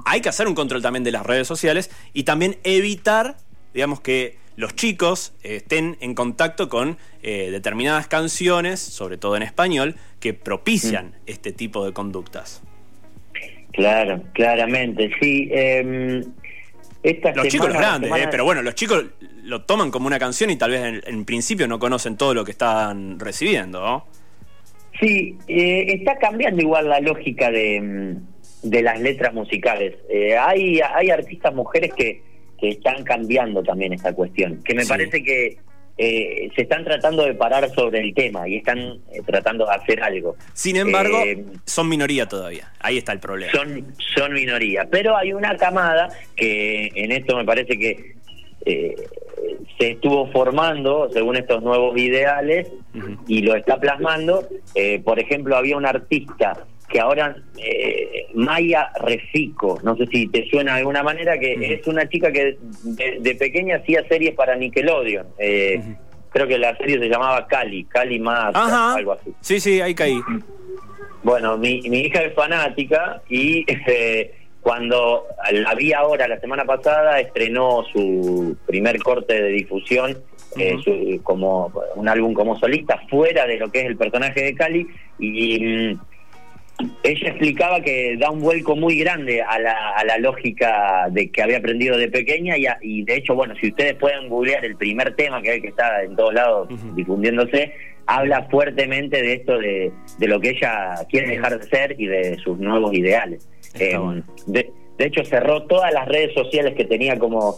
hay 0.04 0.20
que 0.20 0.28
hacer 0.28 0.48
un 0.48 0.54
control 0.54 0.82
también 0.82 1.04
de 1.04 1.12
las 1.12 1.24
redes 1.24 1.46
sociales 1.46 1.90
y 2.12 2.24
también 2.24 2.58
evitar, 2.64 3.36
digamos 3.72 4.00
que 4.00 4.38
los 4.56 4.74
chicos 4.74 5.32
estén 5.42 5.96
en 6.00 6.14
contacto 6.14 6.68
con 6.68 6.96
eh, 7.22 7.48
determinadas 7.50 8.06
canciones, 8.06 8.80
sobre 8.80 9.18
todo 9.18 9.36
en 9.36 9.42
español, 9.42 9.96
que 10.20 10.32
propician 10.32 11.14
este 11.26 11.52
tipo 11.52 11.84
de 11.84 11.92
conductas. 11.92 12.62
Claro, 13.74 14.22
claramente, 14.32 15.10
sí. 15.20 15.48
Em, 15.52 16.22
los 17.34 17.48
chicos 17.48 17.68
los 17.68 17.76
grandes, 17.76 18.10
eh, 18.10 18.28
pero 18.30 18.44
bueno, 18.44 18.62
los 18.62 18.74
chicos 18.74 19.04
lo 19.42 19.62
toman 19.62 19.90
como 19.90 20.06
una 20.06 20.18
canción 20.18 20.48
y 20.50 20.56
tal 20.56 20.70
vez 20.70 21.02
en, 21.04 21.24
principio 21.24 21.68
no 21.68 21.78
conocen 21.78 22.16
todo 22.16 22.32
lo 22.32 22.44
que 22.44 22.52
están 22.52 23.18
recibiendo, 23.18 24.06
Sí, 25.00 25.36
eh, 25.48 25.86
está 25.88 26.16
cambiando 26.18 26.62
igual 26.62 26.88
la 26.88 27.00
lógica 27.00 27.50
de, 27.50 27.76
em, 27.76 28.20
de 28.62 28.82
las 28.82 29.00
letras 29.00 29.34
musicales. 29.34 29.96
hay, 30.40 30.80
hay 30.80 31.10
artistas 31.10 31.52
mujeres 31.52 31.92
que, 31.94 32.22
que 32.58 32.70
están 32.70 33.02
cambiando 33.02 33.62
también 33.64 33.92
esta 33.92 34.14
cuestión, 34.14 34.62
que 34.62 34.74
me 34.74 34.86
parece 34.86 35.22
que 35.22 35.58
eh, 35.96 36.50
se 36.54 36.62
están 36.62 36.84
tratando 36.84 37.24
de 37.24 37.34
parar 37.34 37.68
sobre 37.74 38.00
el 38.00 38.14
tema 38.14 38.48
y 38.48 38.56
están 38.56 38.78
eh, 38.78 39.22
tratando 39.24 39.66
de 39.66 39.74
hacer 39.74 40.02
algo. 40.02 40.36
Sin 40.52 40.76
embargo, 40.76 41.22
son 41.64 41.88
minoría 41.88 42.26
todavía. 42.26 42.72
Ahí 42.80 42.98
está 42.98 43.12
el 43.12 43.20
problema. 43.20 43.52
Son, 43.52 43.86
son 44.16 44.32
minoría. 44.32 44.86
Pero 44.90 45.16
hay 45.16 45.32
una 45.32 45.56
camada 45.56 46.08
que 46.36 46.90
en 46.94 47.12
esto 47.12 47.36
me 47.36 47.44
parece 47.44 47.78
que 47.78 48.14
se 49.78 49.90
estuvo 49.90 50.30
formando 50.32 51.10
según 51.12 51.36
estos 51.36 51.62
nuevos 51.62 51.96
ideales 51.98 52.68
y 53.28 53.42
lo 53.42 53.54
está 53.54 53.78
plasmando. 53.78 54.48
por 55.04 55.20
ejemplo, 55.20 55.56
había 55.56 55.76
un 55.76 55.86
artista 55.86 56.64
que 56.94 57.00
ahora 57.00 57.34
eh, 57.58 58.28
Maya 58.34 58.88
Refico, 59.00 59.80
no 59.82 59.96
sé 59.96 60.06
si 60.06 60.28
te 60.28 60.48
suena 60.48 60.74
de 60.74 60.78
alguna 60.78 61.02
manera, 61.02 61.36
que 61.36 61.74
es 61.74 61.84
una 61.88 62.08
chica 62.08 62.30
que 62.30 62.56
de, 62.84 63.34
pequeña 63.34 63.78
hacía 63.78 64.06
series 64.06 64.32
para 64.36 64.54
Nickelodeon. 64.54 65.26
Eh, 65.36 65.82
creo 66.30 66.46
que 66.46 66.56
la 66.56 66.76
serie 66.76 67.00
se 67.00 67.08
llamaba 67.08 67.48
Cali, 67.48 67.82
Cali 67.86 68.20
más, 68.20 68.54
algo 68.54 69.10
así. 69.10 69.34
Sí, 69.40 69.58
sí, 69.58 69.80
ahí 69.80 69.92
caí. 69.92 70.20
Bueno, 71.24 71.58
mi, 71.58 71.82
mi 71.82 72.02
hija 72.02 72.22
es 72.22 72.32
fanática 72.32 73.22
y 73.28 73.64
eh, 73.88 74.32
cuando 74.60 75.24
la 75.50 75.74
vi 75.74 75.92
ahora, 75.92 76.28
la 76.28 76.38
semana 76.38 76.64
pasada, 76.64 77.18
estrenó 77.18 77.82
su 77.92 78.56
primer 78.66 79.02
corte 79.02 79.42
de 79.42 79.48
difusión 79.48 80.16
eh, 80.56 81.18
como 81.24 81.72
un 81.96 82.08
álbum 82.08 82.34
como 82.34 82.56
solista 82.56 83.00
fuera 83.10 83.48
de 83.48 83.58
lo 83.58 83.72
que 83.72 83.80
es 83.80 83.86
el 83.86 83.96
personaje 83.96 84.44
de 84.44 84.54
Cali 84.54 84.86
y 85.18 85.58
mm, 85.58 86.00
ella 87.02 87.28
explicaba 87.28 87.80
que 87.80 88.16
da 88.18 88.30
un 88.30 88.40
vuelco 88.40 88.74
muy 88.74 88.98
grande 88.98 89.42
a 89.42 89.58
la, 89.58 89.90
a 89.90 90.04
la 90.04 90.18
lógica 90.18 91.08
de 91.10 91.30
que 91.30 91.42
había 91.42 91.58
aprendido 91.58 91.96
de 91.96 92.08
pequeña 92.08 92.56
y, 92.56 92.66
y 92.82 93.04
de 93.04 93.16
hecho, 93.16 93.34
bueno, 93.34 93.54
si 93.60 93.68
ustedes 93.68 93.94
pueden 93.94 94.28
googlear 94.28 94.64
el 94.64 94.76
primer 94.76 95.14
tema 95.14 95.40
que, 95.40 95.60
que 95.60 95.68
está 95.68 96.02
en 96.02 96.16
todos 96.16 96.34
lados 96.34 96.68
difundiéndose, 96.94 97.72
habla 98.06 98.48
fuertemente 98.50 99.22
de 99.22 99.34
esto 99.34 99.58
de, 99.58 99.92
de, 100.18 100.28
lo 100.28 100.40
que 100.40 100.50
ella 100.50 100.94
quiere 101.08 101.28
dejar 101.28 101.58
de 101.58 101.66
ser 101.66 101.94
y 101.98 102.06
de 102.06 102.36
sus 102.38 102.58
nuevos 102.58 102.92
ideales. 102.92 103.48
Eh, 103.78 103.96
de, 104.46 104.70
de 104.98 105.06
hecho, 105.06 105.24
cerró 105.24 105.64
todas 105.64 105.92
las 105.92 106.06
redes 106.06 106.34
sociales 106.34 106.74
que 106.76 106.84
tenía 106.84 107.18
como 107.18 107.56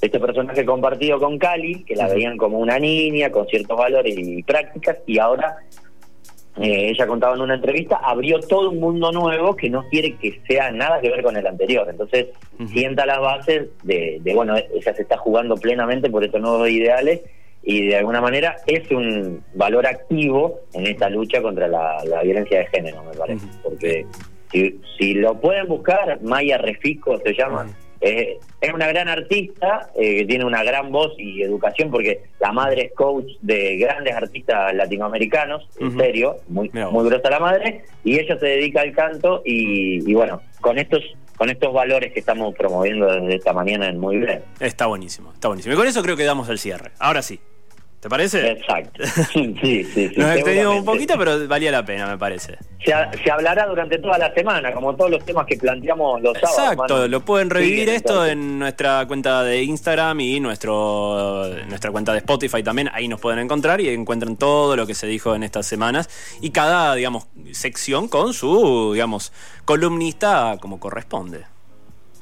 este 0.00 0.20
personaje 0.20 0.64
compartido 0.64 1.18
con 1.18 1.38
Cali, 1.38 1.84
que 1.84 1.96
la 1.96 2.08
veían 2.08 2.36
como 2.36 2.58
una 2.58 2.78
niña 2.78 3.30
con 3.30 3.46
ciertos 3.46 3.76
valores 3.76 4.14
y 4.16 4.42
prácticas, 4.42 4.98
y 5.06 5.18
ahora 5.18 5.56
eh, 6.56 6.90
ella 6.90 7.06
contaba 7.06 7.34
en 7.34 7.40
una 7.40 7.54
entrevista, 7.54 7.96
abrió 7.96 8.38
todo 8.38 8.70
un 8.70 8.78
mundo 8.78 9.10
nuevo 9.10 9.56
que 9.56 9.68
no 9.68 9.88
quiere 9.88 10.14
que 10.16 10.40
sea 10.46 10.70
nada 10.70 11.00
que 11.00 11.10
ver 11.10 11.22
con 11.22 11.36
el 11.36 11.46
anterior. 11.46 11.86
Entonces, 11.90 12.28
sienta 12.68 13.04
las 13.06 13.20
bases 13.20 13.68
de, 13.82 14.20
bueno, 14.34 14.56
ella 14.56 14.94
se 14.94 15.02
está 15.02 15.16
jugando 15.16 15.56
plenamente 15.56 16.08
por 16.08 16.22
estos 16.22 16.40
nuevos 16.40 16.68
ideales 16.68 17.22
y 17.62 17.88
de 17.88 17.96
alguna 17.96 18.20
manera 18.20 18.56
es 18.66 18.88
un 18.90 19.42
valor 19.54 19.86
activo 19.86 20.60
en 20.74 20.86
esta 20.86 21.08
lucha 21.08 21.42
contra 21.42 21.66
la, 21.66 22.02
violencia 22.22 22.58
de 22.60 22.66
género, 22.66 23.02
me 23.02 23.16
parece. 23.16 23.46
Porque 23.62 24.06
si, 24.52 24.80
si 24.96 25.14
lo 25.14 25.40
pueden 25.40 25.66
buscar, 25.66 26.20
Maya 26.22 26.58
Refico 26.58 27.18
se 27.18 27.34
llama. 27.34 27.66
Eh, 28.06 28.38
es 28.60 28.72
una 28.74 28.86
gran 28.88 29.08
artista 29.08 29.88
eh, 29.96 30.18
que 30.18 30.24
tiene 30.26 30.44
una 30.44 30.62
gran 30.62 30.92
voz 30.92 31.14
y 31.16 31.42
educación 31.42 31.90
porque 31.90 32.20
la 32.38 32.52
madre 32.52 32.82
es 32.82 32.92
coach 32.92 33.24
de 33.40 33.78
grandes 33.78 34.14
artistas 34.14 34.74
latinoamericanos, 34.74 35.66
en 35.80 35.96
serio, 35.96 36.36
muy, 36.48 36.70
muy 36.90 37.08
grosa 37.08 37.30
la 37.30 37.40
madre, 37.40 37.82
y 38.04 38.18
ella 38.18 38.38
se 38.38 38.44
dedica 38.44 38.82
al 38.82 38.92
canto 38.92 39.40
y, 39.42 40.12
bueno, 40.12 40.42
con 40.60 40.78
estos 40.78 41.00
con 41.38 41.50
estos 41.50 41.72
valores 41.72 42.12
que 42.12 42.20
estamos 42.20 42.54
promoviendo 42.54 43.06
desde 43.06 43.36
esta 43.36 43.52
mañana 43.52 43.88
en 43.88 43.98
Muy 43.98 44.18
Bien. 44.18 44.42
Está 44.60 44.86
buenísimo, 44.86 45.32
está 45.32 45.48
buenísimo. 45.48 45.74
Y 45.74 45.76
con 45.76 45.88
eso 45.88 46.00
creo 46.02 46.16
que 46.16 46.24
damos 46.24 46.48
el 46.48 46.58
cierre. 46.58 46.92
Ahora 47.00 47.22
sí. 47.22 47.40
¿Te 48.04 48.10
parece? 48.10 48.50
Exacto. 48.50 49.02
Sí, 49.32 49.56
sí, 49.62 49.84
sí. 49.94 50.12
Nos 50.14 50.36
extendimos 50.36 50.76
un 50.76 50.84
poquito, 50.84 51.14
pero 51.16 51.48
valía 51.48 51.72
la 51.72 51.86
pena, 51.86 52.06
me 52.06 52.18
parece. 52.18 52.58
Se, 52.84 53.30
hablará 53.30 53.64
durante 53.64 53.96
toda 53.96 54.18
la 54.18 54.30
semana, 54.34 54.74
como 54.74 54.94
todos 54.94 55.10
los 55.10 55.24
temas 55.24 55.46
que 55.46 55.56
planteamos 55.56 56.20
los 56.20 56.36
sábados. 56.38 56.72
Exacto, 56.72 57.08
lo 57.08 57.20
pueden 57.20 57.48
revivir 57.48 57.88
esto 57.88 58.26
en 58.26 58.58
nuestra 58.58 59.06
cuenta 59.06 59.42
de 59.42 59.62
Instagram 59.62 60.20
y 60.20 60.38
nuestro 60.38 61.48
nuestra 61.66 61.90
cuenta 61.92 62.12
de 62.12 62.18
Spotify 62.18 62.62
también. 62.62 62.90
Ahí 62.92 63.08
nos 63.08 63.22
pueden 63.22 63.38
encontrar 63.38 63.80
y 63.80 63.88
encuentran 63.88 64.36
todo 64.36 64.76
lo 64.76 64.86
que 64.86 64.94
se 64.94 65.06
dijo 65.06 65.34
en 65.34 65.42
estas 65.42 65.64
semanas. 65.64 66.10
Y 66.42 66.50
cada, 66.50 66.94
digamos, 66.94 67.28
sección 67.52 68.08
con 68.08 68.34
su, 68.34 68.90
digamos, 68.92 69.32
columnista 69.64 70.58
como 70.60 70.78
corresponde. 70.78 71.44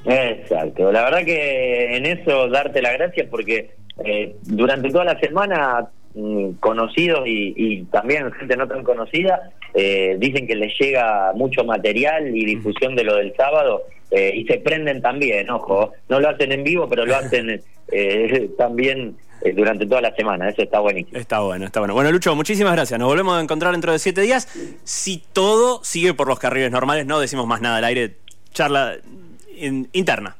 Exacto. 0.05 0.93
La 0.93 1.03
verdad 1.03 1.25
que 1.25 1.97
en 1.97 2.05
eso 2.05 2.47
darte 2.47 2.81
la 2.81 2.93
gracia 2.93 3.27
porque 3.29 3.82
eh, 4.03 4.35
durante 4.43 4.89
toda 4.89 5.05
la 5.05 5.19
semana 5.19 5.87
mm, 6.15 6.53
conocidos 6.53 7.23
y, 7.25 7.83
también 7.91 8.31
gente 8.33 8.57
no 8.57 8.67
tan 8.67 8.83
conocida 8.83 9.51
eh, 9.73 10.15
dicen 10.19 10.47
que 10.47 10.55
les 10.55 10.77
llega 10.79 11.31
mucho 11.35 11.63
material 11.63 12.35
y 12.35 12.45
difusión 12.45 12.95
de 12.95 13.03
lo 13.03 13.15
del 13.17 13.35
sábado 13.35 13.83
eh, 14.09 14.31
y 14.35 14.45
se 14.45 14.57
prenden 14.59 15.01
también, 15.01 15.49
ojo, 15.49 15.91
no 16.09 16.19
lo 16.19 16.29
hacen 16.29 16.51
en 16.51 16.63
vivo, 16.63 16.87
pero 16.87 17.05
lo 17.05 17.15
hacen 17.15 17.61
también 18.57 19.15
durante 19.55 19.85
toda 19.85 20.01
la 20.01 20.15
semana, 20.15 20.49
eso 20.49 20.61
está 20.61 20.79
buenísimo. 20.79 21.19
Está 21.19 21.41
bueno, 21.41 21.65
está 21.65 21.79
bueno. 21.79 21.93
Bueno, 21.93 22.11
Lucho, 22.11 22.35
muchísimas 22.35 22.73
gracias. 22.73 22.99
Nos 22.99 23.09
volvemos 23.09 23.37
a 23.37 23.41
encontrar 23.41 23.73
dentro 23.73 23.91
de 23.91 23.99
siete 23.99 24.21
días. 24.21 24.47
Si 24.83 25.21
todo 25.33 25.83
sigue 25.83 26.13
por 26.13 26.27
los 26.27 26.39
carriles 26.39 26.71
normales, 26.71 27.05
no 27.05 27.19
decimos 27.19 27.45
más 27.45 27.59
nada 27.59 27.77
al 27.77 27.83
aire, 27.83 28.15
charla 28.53 28.95
interna. 29.91 30.37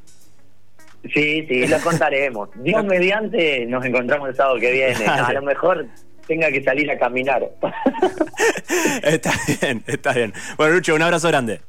Sí, 1.11 1.45
sí, 1.47 1.67
lo 1.67 1.79
contaremos. 1.79 2.49
Dios 2.55 2.83
mediante 2.85 3.65
nos 3.65 3.83
encontramos 3.85 4.29
el 4.29 4.35
sábado 4.35 4.59
que 4.59 4.71
viene. 4.71 5.05
A 5.05 5.33
lo 5.33 5.41
mejor 5.41 5.85
tenga 6.27 6.49
que 6.51 6.63
salir 6.63 6.89
a 6.89 6.97
caminar. 6.97 7.49
está 9.03 9.31
bien, 9.47 9.83
está 9.87 10.13
bien. 10.13 10.33
Bueno, 10.57 10.75
Lucho, 10.75 10.95
un 10.95 11.01
abrazo 11.01 11.27
grande. 11.27 11.61